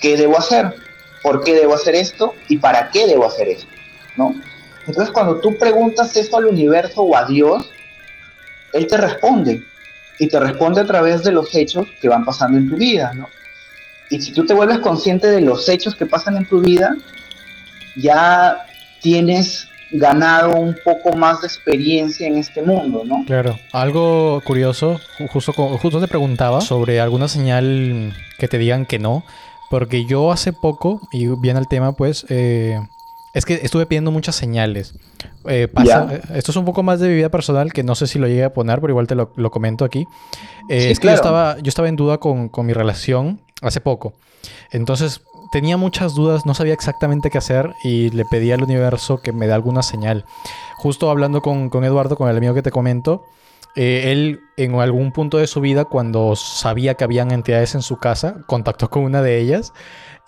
¿Qué 0.00 0.16
debo 0.16 0.38
hacer? 0.38 0.74
¿Por 1.22 1.44
qué 1.44 1.54
debo 1.54 1.74
hacer 1.74 1.94
esto? 1.94 2.34
¿Y 2.48 2.58
para 2.58 2.90
qué 2.90 3.06
debo 3.06 3.26
hacer 3.26 3.48
esto? 3.48 3.68
¿No? 4.16 4.34
Entonces, 4.86 5.12
cuando 5.12 5.40
tú 5.40 5.56
preguntas 5.58 6.16
esto 6.16 6.36
al 6.36 6.46
universo 6.46 7.02
o 7.02 7.16
a 7.16 7.26
Dios, 7.26 7.70
Él 8.72 8.86
te 8.86 8.96
responde 8.96 9.62
y 10.18 10.28
te 10.28 10.40
responde 10.40 10.80
a 10.80 10.86
través 10.86 11.22
de 11.22 11.32
los 11.32 11.54
hechos 11.54 11.86
que 12.00 12.08
van 12.08 12.24
pasando 12.24 12.58
en 12.58 12.68
tu 12.68 12.76
vida, 12.76 13.12
¿no? 13.14 13.28
Y 14.10 14.20
si 14.20 14.32
tú 14.32 14.44
te 14.44 14.54
vuelves 14.54 14.80
consciente 14.80 15.28
de 15.28 15.40
los 15.40 15.68
hechos 15.68 15.94
que 15.94 16.04
pasan 16.04 16.36
en 16.36 16.48
tu 16.48 16.60
vida, 16.60 16.96
ya 17.96 18.66
tienes 19.00 19.68
ganado 19.92 20.56
un 20.56 20.76
poco 20.84 21.16
más 21.16 21.40
de 21.40 21.46
experiencia 21.46 22.26
en 22.26 22.36
este 22.36 22.62
mundo, 22.62 23.02
¿no? 23.04 23.24
Claro. 23.26 23.56
Algo 23.72 24.40
curioso, 24.44 25.00
justo, 25.32 25.52
justo 25.52 26.00
te 26.00 26.08
preguntaba 26.08 26.60
sobre 26.60 27.00
alguna 27.00 27.28
señal 27.28 28.14
que 28.38 28.48
te 28.48 28.58
digan 28.58 28.86
que 28.86 28.98
no, 28.98 29.24
porque 29.68 30.04
yo 30.04 30.32
hace 30.32 30.52
poco, 30.52 31.00
y 31.12 31.26
viene 31.40 31.60
el 31.60 31.68
tema, 31.68 31.92
pues, 31.92 32.26
eh, 32.28 32.78
es 33.32 33.44
que 33.44 33.60
estuve 33.62 33.86
pidiendo 33.86 34.10
muchas 34.10 34.34
señales. 34.34 34.94
Eh, 35.46 35.68
pasa, 35.72 36.08
eh, 36.10 36.20
esto 36.34 36.50
es 36.50 36.56
un 36.56 36.64
poco 36.64 36.82
más 36.82 37.00
de 37.00 37.08
mi 37.08 37.14
vida 37.14 37.28
personal 37.28 37.72
que 37.72 37.82
no 37.82 37.94
sé 37.94 38.06
si 38.06 38.18
lo 38.18 38.26
llegué 38.26 38.44
a 38.44 38.52
poner, 38.52 38.80
pero 38.80 38.92
igual 38.92 39.06
te 39.06 39.14
lo, 39.14 39.50
comento 39.50 39.84
aquí. 39.84 40.06
Eh, 40.68 40.90
es 40.90 40.98
que 40.98 41.08
yo, 41.08 41.14
estaba, 41.14 41.56
yo 41.58 41.68
estaba 41.68 41.88
en 41.88 41.96
duda 41.96 42.18
con, 42.18 42.48
con, 42.48 42.66
mi 42.66 42.72
relación 42.72 43.40
hace 43.60 43.80
poco. 43.80 44.14
Entonces 44.70 45.22
tenía 45.52 45.76
muchas 45.76 46.14
dudas, 46.14 46.46
no 46.46 46.54
sabía 46.54 46.74
exactamente 46.74 47.30
qué 47.30 47.38
hacer 47.38 47.74
y 47.82 48.10
le 48.10 48.24
pedí 48.24 48.52
al 48.52 48.62
universo 48.62 49.18
que 49.18 49.32
me 49.32 49.46
dé 49.46 49.52
alguna 49.52 49.82
señal. 49.82 50.24
Justo 50.76 51.10
hablando 51.10 51.42
con, 51.42 51.70
con 51.70 51.84
Eduardo, 51.84 52.16
con 52.16 52.28
el 52.28 52.36
amigo 52.36 52.54
que 52.54 52.62
te 52.62 52.70
comento, 52.70 53.24
él 53.76 54.40
en 54.56 54.74
algún 54.76 55.12
punto 55.12 55.38
de 55.38 55.46
su 55.46 55.60
vida, 55.60 55.84
cuando 55.84 56.34
sabía 56.36 56.94
que 56.94 57.04
habían 57.04 57.30
entidades 57.30 57.74
en 57.74 57.82
su 57.82 57.98
casa, 57.98 58.36
contactó 58.46 58.90
con 58.90 59.04
una 59.04 59.22
de 59.22 59.38
ellas 59.38 59.72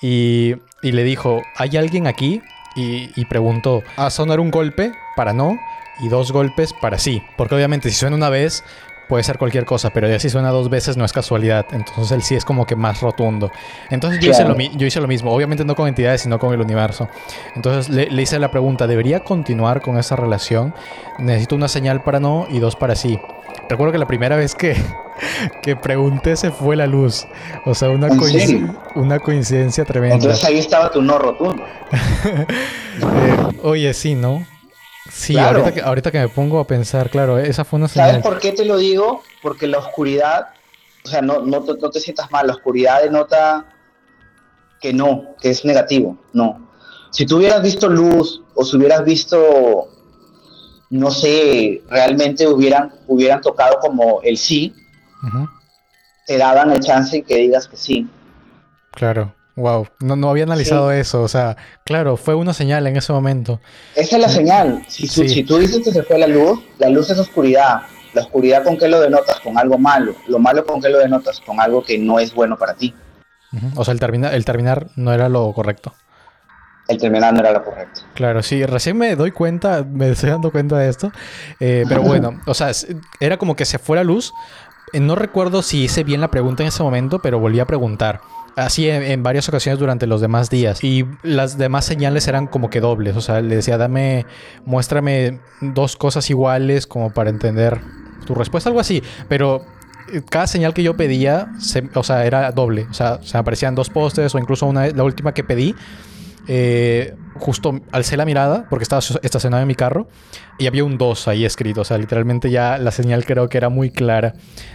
y, 0.01 0.55
y 0.83 0.92
le 0.92 1.05
dijo, 1.05 1.42
¿hay 1.57 1.77
alguien 1.77 2.07
aquí? 2.07 2.42
y, 2.75 3.25
preguntó, 3.27 3.83
¿a 3.97 4.11
sonar 4.11 4.40
un 4.40 4.51
golpe 4.51 4.92
para 5.16 5.33
no 5.33 5.59
y 6.01 6.09
dos 6.09 6.33
golpes 6.33 6.73
para 6.73 6.99
sí? 6.99 7.23
Porque 7.37 7.55
obviamente 7.55 7.90
si 7.90 7.97
suena 7.97 8.16
una 8.16 8.29
vez 8.31 8.64
puede 9.12 9.25
ser 9.25 9.37
cualquier 9.37 9.66
cosa, 9.66 9.90
pero 9.90 10.09
ya 10.09 10.18
si 10.18 10.31
suena 10.31 10.48
dos 10.48 10.70
veces 10.70 10.96
no 10.96 11.05
es 11.05 11.12
casualidad. 11.12 11.66
Entonces 11.72 12.12
el 12.12 12.22
sí 12.22 12.35
es 12.35 12.46
como 12.46 12.64
que 12.64 12.77
más 12.77 13.03
rotundo. 13.03 13.53
Entonces 13.90 14.20
yo, 14.20 14.31
hice, 14.31 14.42
lo, 14.42 14.57
yo 14.57 14.87
hice 14.87 15.03
lo 15.03 15.07
mismo, 15.07 15.35
obviamente 15.35 15.66
no 15.66 15.75
con 15.75 15.87
entidades, 15.87 16.22
sino 16.22 16.38
con 16.38 16.55
el 16.55 16.62
universo. 16.62 17.11
Entonces 17.55 17.90
le, 17.94 18.07
le, 18.07 18.22
hice 18.22 18.38
la 18.38 18.51
pregunta, 18.51 18.87
¿debería 18.87 19.20
continuar 19.20 19.83
con 19.83 19.98
esa 19.98 20.16
relación? 20.16 20.72
Necesito 21.18 21.57
una 21.57 21.68
señal 21.68 22.03
para 22.03 22.20
no 22.20 22.46
y 22.48 22.59
dos 22.59 22.75
para 22.75 22.94
sí. 22.94 23.20
Recuerdo 23.68 23.92
que 23.92 23.98
la 23.98 24.07
primera 24.07 24.35
vez 24.35 24.55
que, 24.55 24.83
que 25.62 25.77
pregunté 25.77 26.35
se 26.37 26.51
fue 26.51 26.75
la 26.75 26.87
luz. 26.87 27.27
O 27.66 27.75
sea, 27.75 27.90
una, 27.90 28.09
una 28.94 29.18
coincidencia 29.18 29.85
tremenda. 29.85 30.14
Entonces 30.14 30.42
ahí 30.42 30.57
estaba 30.57 30.90
tu 30.90 31.03
no 31.03 31.18
rotundo. 31.18 31.62
Eh, 32.94 33.59
oye, 33.62 33.94
sí, 33.94 34.14
¿no? 34.14 34.44
Sí, 35.11 35.37
ahorita, 35.37 35.75
que, 35.75 35.81
ahorita 35.81 36.11
que 36.11 36.19
me 36.21 36.29
pongo 36.29 36.61
a 36.61 36.67
pensar, 36.67 37.11
claro, 37.11 37.38
esa 37.38 37.65
fue 37.65 37.79
una 37.79 37.88
señal. 37.88 38.11
¿Sabes 38.11 38.23
por 38.23 38.38
qué 38.38 38.53
te 38.53 38.65
lo 38.65 38.77
digo? 38.77 39.23
Porque 39.43 39.67
la 39.67 39.79
oscuridad, 39.79 40.49
o 41.05 41.09
sea, 41.09 41.23
no, 41.23 41.41
no, 41.41 41.61
no 41.61 41.91
te 41.91 42.01
sientas 42.01 42.31
mal, 42.31 42.47
la 42.47 42.55
oscuridad 42.55 43.03
denota 43.03 43.67
que 44.81 44.93
no, 44.93 45.35
que 45.41 45.51
es 45.51 45.65
negativo, 45.65 46.19
no. 46.33 46.69
Si 47.11 47.27
tú 47.27 47.38
hubieras 47.38 47.62
visto 47.62 47.88
luz 47.88 48.43
o 48.55 48.65
si 48.65 48.77
hubieras 48.77 49.05
visto 49.05 49.88
no 50.93 51.11
sé, 51.11 51.83
realmente 51.88 52.47
hubieran, 52.47 52.93
hubieran 53.07 53.41
tocado 53.41 53.79
como 53.81 54.21
el 54.23 54.37
sí, 54.37 54.75
te 56.27 56.37
daban 56.37 56.71
el 56.71 56.81
chance 56.81 57.23
que 57.23 57.37
digas 57.37 57.67
que 57.67 57.79
sí. 57.79 58.07
Claro, 58.91 59.35
wow, 59.57 59.87
no, 60.01 60.17
no 60.17 60.31
había 60.31 60.45
analizado 60.45 60.91
eso, 60.91 61.23
o 61.23 61.29
sea, 61.29 61.57
claro, 61.85 62.17
fue 62.17 62.35
una 62.35 62.55
señal 62.55 62.87
en 62.87 62.97
ese 62.97 63.12
momento. 63.12 63.61
Esa 63.95 64.17
es 64.17 64.23
la 64.23 64.29
señal, 64.29 64.85
si, 64.88 65.07
si 65.07 65.43
tú 65.45 65.59
dices 65.59 65.83
que 65.85 65.93
se 65.93 66.03
fue 66.03 66.19
la 66.19 66.27
luz, 66.27 66.61
la 66.79 66.88
luz 66.88 67.11
es 67.11 67.19
oscuridad, 67.19 67.83
la 68.15 68.23
oscuridad 68.23 68.65
con 68.65 68.77
qué 68.77 68.88
lo 68.88 69.01
denotas, 69.01 69.41
con 69.41 69.59
algo 69.59 69.79
malo, 69.79 70.15
lo 70.29 70.38
malo 70.38 70.65
con 70.65 70.81
qué 70.81 70.88
lo 70.88 70.99
denotas, 70.99 71.41
con 71.41 71.61
algo 71.61 71.83
que 71.83 71.99
no 71.99 72.19
es 72.19 72.35
bueno 72.35 72.57
para 72.59 72.75
ti. 72.75 72.95
O 73.77 73.85
sea, 73.85 73.93
el, 73.93 74.01
terminar 74.01 74.35
el 74.35 74.45
terminar 74.45 74.87
no 74.97 75.12
era 75.12 75.29
lo 75.29 75.53
correcto 75.53 75.95
el 76.88 76.99
terminal 76.99 77.35
no 77.35 77.41
era 77.41 77.53
lo 77.53 77.65
correcto. 77.65 78.03
Claro, 78.15 78.43
sí, 78.43 78.65
recién 78.67 78.97
me 78.97 79.15
doy 79.17 79.31
cuenta, 79.31 79.85
me 79.88 80.11
estoy 80.11 80.31
dando 80.31 80.51
cuenta 80.51 80.79
de 80.79 80.88
esto. 80.88 81.12
Eh, 81.61 81.85
pero 81.88 82.03
bueno, 82.03 82.41
o 82.47 82.55
sea, 82.55 82.71
era 83.21 83.37
como 83.37 83.57
que 83.57 83.65
se 83.65 83.79
fue 83.79 83.97
la 83.97 84.05
luz. 84.05 84.33
Eh, 84.93 85.01
no 85.01 85.15
recuerdo 85.15 85.62
si 85.62 85.85
hice 85.85 86.05
bien 86.05 86.21
la 86.21 86.31
pregunta 86.31 86.62
en 86.62 86.69
ese 86.69 86.83
momento, 86.83 87.21
pero 87.21 87.38
volví 87.38 87.61
a 87.61 87.67
preguntar. 87.67 88.21
Así 88.57 88.88
en, 88.88 89.23
varias 89.23 89.49
ocasiones 89.49 89.79
durante 89.79 90.07
los 90.07 90.21
demás 90.21 90.51
días. 90.51 90.83
Y 90.85 91.07
las 91.23 91.59
demás 91.59 91.85
señales 91.85 92.29
eran 92.29 92.47
como 92.47 92.71
que 92.71 92.81
dobles. 92.81 93.17
O 93.17 93.21
sea, 93.21 93.41
le 93.41 93.57
decía, 93.57 93.79
dame, 93.79 94.27
muéstrame 94.65 95.41
dos 95.61 95.97
cosas 95.97 96.29
iguales 96.29 96.87
como 96.87 97.12
para 97.12 97.31
entender 97.31 97.81
tu 98.27 98.35
respuesta, 98.35 98.69
algo 98.69 98.81
así. 98.81 99.03
Pero 99.29 99.65
eh, 100.12 100.23
cada 100.29 100.47
señal 100.47 100.75
que 100.75 100.83
yo 100.83 100.97
pedía, 100.97 101.49
o 101.95 102.03
sea, 102.03 102.27
era 102.27 102.51
doble. 102.53 102.87
O 102.91 102.95
sea, 102.95 103.21
se 103.23 103.38
aparecían 103.38 103.75
dos 103.75 103.88
postes 103.88 104.35
o 104.35 104.38
incluso 104.38 104.67
una, 104.67 104.88
la 104.88 105.05
última 105.05 105.33
que 105.33 105.45
pedí 105.45 105.75
eh, 106.48 107.14
justo 107.35 107.81
alcé 107.92 108.16
la 108.16 108.24
mirada 108.24 108.66
porque 108.68 108.83
estaba 108.83 109.00
estacionado 109.22 109.62
en 109.62 109.68
mi 109.68 109.74
carro 109.74 110.09
y 110.59 110.66
había 110.66 110.85
un 110.85 110.98
2 110.98 111.28
ahí 111.28 111.44
escrito. 111.44 111.83
O 111.83 111.85
sea, 111.85 111.98
literalmente 111.98 112.50
ya 112.50 112.78
la 112.78 112.90
señal 112.90 113.24
creo 113.24 113.48
que 113.48 113.59
era 113.59 113.68
muy 113.68 113.90
clara 113.90 114.35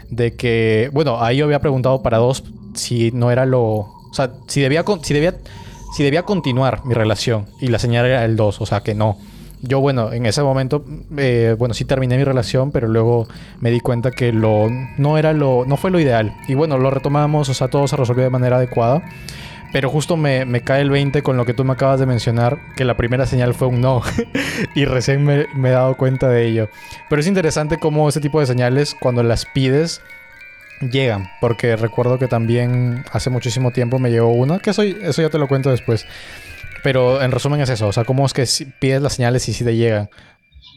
de 0.09 0.35
que, 0.35 0.89
bueno, 0.93 1.21
ahí 1.21 1.37
yo 1.37 1.45
había 1.45 1.59
preguntado 1.59 2.01
para 2.01 2.17
dos 2.17 2.43
si 2.75 3.11
no 3.11 3.31
era 3.31 3.45
lo... 3.45 3.63
O 3.63 4.13
sea, 4.13 4.31
si 4.47 4.61
debía, 4.61 4.83
si 5.03 5.13
debía, 5.13 5.35
si 5.95 6.03
debía 6.03 6.23
continuar 6.23 6.85
mi 6.85 6.93
relación 6.93 7.47
y 7.59 7.67
la 7.67 7.79
señal 7.79 8.05
era 8.05 8.25
el 8.25 8.35
2, 8.35 8.61
o 8.61 8.65
sea, 8.65 8.81
que 8.81 8.95
no. 8.95 9.17
Yo, 9.61 9.79
bueno, 9.79 10.13
en 10.13 10.27
ese 10.27 10.43
momento, 10.43 10.85
eh, 11.17 11.55
bueno, 11.57 11.73
sí 11.73 11.83
terminé 11.83 12.15
mi 12.15 12.23
relación, 12.23 12.71
pero 12.71 12.87
luego 12.87 13.27
me 13.59 13.71
di 13.71 13.79
cuenta 13.79 14.11
que 14.11 14.31
lo, 14.31 14.69
no 14.97 15.17
era 15.17 15.33
lo, 15.33 15.65
no 15.65 15.77
fue 15.77 15.89
lo 15.89 15.99
ideal. 15.99 16.35
Y 16.47 16.53
bueno, 16.53 16.77
lo 16.77 16.91
retomamos, 16.91 17.49
o 17.49 17.53
sea, 17.55 17.67
todo 17.67 17.87
se 17.87 17.95
resolvió 17.95 18.23
de 18.23 18.29
manera 18.29 18.57
adecuada. 18.57 19.03
Pero 19.73 19.89
justo 19.89 20.17
me, 20.17 20.45
me, 20.45 20.61
cae 20.61 20.81
el 20.81 20.89
20 20.89 21.21
con 21.21 21.37
lo 21.37 21.45
que 21.45 21.53
tú 21.53 21.63
me 21.63 21.73
acabas 21.73 21.99
de 21.99 22.05
mencionar, 22.05 22.57
que 22.75 22.85
la 22.85 22.95
primera 22.95 23.25
señal 23.25 23.53
fue 23.53 23.67
un 23.67 23.81
no. 23.81 24.01
y 24.75 24.85
recién 24.85 25.23
me, 25.23 25.47
me, 25.55 25.69
he 25.69 25.71
dado 25.73 25.95
cuenta 25.97 26.29
de 26.29 26.47
ello. 26.47 26.69
Pero 27.09 27.19
es 27.19 27.27
interesante 27.27 27.77
cómo 27.77 28.07
ese 28.07 28.21
tipo 28.21 28.39
de 28.39 28.45
señales, 28.45 28.95
cuando 28.99 29.23
las 29.23 29.45
pides, 29.45 30.01
llegan. 30.81 31.29
Porque 31.41 31.75
recuerdo 31.75 32.17
que 32.17 32.27
también 32.27 33.03
hace 33.11 33.29
muchísimo 33.29 33.71
tiempo 33.71 33.99
me 33.99 34.09
llegó 34.09 34.29
una, 34.29 34.59
que 34.59 34.69
eso, 34.69 34.83
eso 34.83 35.21
ya 35.21 35.29
te 35.29 35.37
lo 35.37 35.47
cuento 35.47 35.69
después. 35.69 36.05
Pero 36.83 37.21
en 37.21 37.31
resumen 37.31 37.59
es 37.61 37.69
eso, 37.69 37.87
o 37.87 37.93
sea, 37.93 38.05
cómo 38.05 38.25
es 38.25 38.33
que 38.33 38.45
pides 38.79 39.01
las 39.01 39.13
señales 39.13 39.47
y 39.49 39.53
si 39.53 39.63
te 39.63 39.75
llegan. 39.75 40.09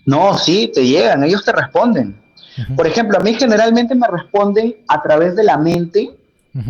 No, 0.07 0.37
sí, 0.39 0.71
te 0.75 0.87
llegan, 0.87 1.23
ellos 1.23 1.45
te 1.45 1.53
responden. 1.53 2.17
Por 2.77 2.87
ejemplo, 2.87 3.19
a 3.19 3.23
mí 3.23 3.35
generalmente 3.35 3.95
me 3.95 4.07
responden 4.07 4.77
a 4.89 5.03
través 5.03 5.37
de 5.37 5.45
la 5.45 5.57
mente 5.57 6.11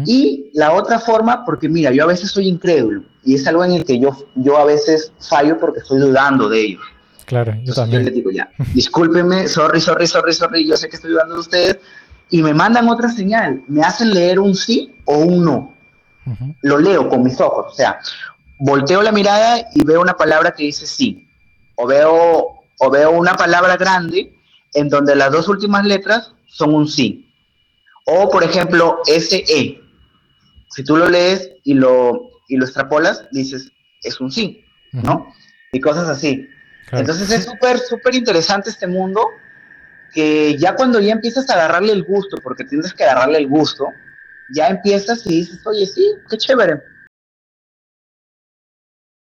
Y 0.05 0.51
la 0.53 0.73
otra 0.73 0.99
forma, 0.99 1.45
porque 1.45 1.69
mira, 1.69 1.90
yo 1.90 2.05
a 2.05 2.09
veces 2.09 2.31
soy 2.31 2.49
incrédulo 2.49 3.03
y 3.25 3.35
es 3.35 3.47
algo 3.47 3.64
en 3.64 3.73
el 3.73 3.85
que 3.85 3.99
yo, 3.99 4.14
yo 4.35 4.59
a 4.59 4.64
veces 4.64 5.12
fallo 5.21 5.59
porque 5.59 5.81
estoy 5.81 6.01
dudando 6.01 6.49
de 6.49 6.61
ellos. 6.61 6.83
Claro, 7.25 7.55
yo 7.62 7.73
también. 7.73 8.05
Yo 8.05 8.11
digo, 8.11 8.31
ya, 8.31 8.51
discúlpenme, 8.75 9.49
sorry, 9.49 9.81
sorry, 9.81 10.07
sorry, 10.07 10.35
sorry, 10.35 10.66
yo 10.66 10.77
sé 10.77 10.88
que 10.88 10.97
estoy 10.97 11.12
dudando 11.12 11.35
de 11.35 11.40
ustedes, 11.40 11.79
y 12.29 12.43
me 12.43 12.53
mandan 12.53 12.88
otra 12.88 13.09
señal, 13.09 13.62
me 13.69 13.83
hacen 13.83 14.12
leer 14.12 14.38
un 14.38 14.55
sí 14.55 14.95
o 15.05 15.19
un 15.19 15.45
no. 15.45 15.75
Lo 16.62 16.79
leo 16.79 17.09
con 17.09 17.23
mis 17.23 17.40
ojos, 17.40 17.66
o 17.73 17.75
sea, 17.75 17.99
volteo 18.59 19.03
la 19.03 19.12
mirada 19.12 19.66
y 19.75 19.85
veo 19.85 20.01
una 20.01 20.16
palabra 20.16 20.53
que 20.53 20.64
dice 20.64 20.87
sí, 20.87 21.27
o 21.77 21.87
veo, 21.87 22.47
o 22.79 22.90
veo 22.90 23.11
una 23.12 23.35
palabra 23.35 23.77
grande 23.77 24.33
en 24.75 24.88
donde 24.88 25.16
las 25.16 25.33
dos 25.33 25.49
últimas 25.49 25.85
letras 25.85 26.35
son 26.47 26.75
un 26.75 26.87
sí. 26.87 27.30
O, 28.12 28.29
por 28.29 28.42
ejemplo, 28.42 28.99
SE. 29.07 29.81
Si 30.70 30.85
tú 30.85 30.96
lo 30.96 31.09
lees 31.09 31.51
y 31.62 31.75
lo, 31.75 32.31
y 32.49 32.57
lo 32.57 32.64
extrapolas, 32.64 33.29
dices, 33.31 33.70
es 34.03 34.20
un 34.20 34.33
sí, 34.33 34.64
¿no? 34.90 35.33
Y 35.73 35.81
cosas 35.81 36.09
así. 36.09 36.49
Entonces 36.90 37.31
es 37.31 37.44
súper, 37.44 37.79
súper 37.79 38.16
interesante 38.16 38.70
este 38.70 38.88
mundo 38.88 39.29
que 40.12 40.59
ya 40.59 40.75
cuando 40.75 40.99
ya 40.99 41.12
empiezas 41.12 41.49
a 41.51 41.55
agarrarle 41.55 41.92
el 41.92 42.03
gusto, 42.03 42.37
porque 42.42 42.64
tienes 42.64 42.92
que 42.92 43.05
agarrarle 43.05 43.38
el 43.38 43.46
gusto, 43.46 43.87
ya 44.53 44.66
empiezas 44.66 45.25
y 45.27 45.42
dices, 45.42 45.64
oye, 45.64 45.87
sí, 45.87 46.12
qué 46.29 46.37
chévere. 46.37 46.83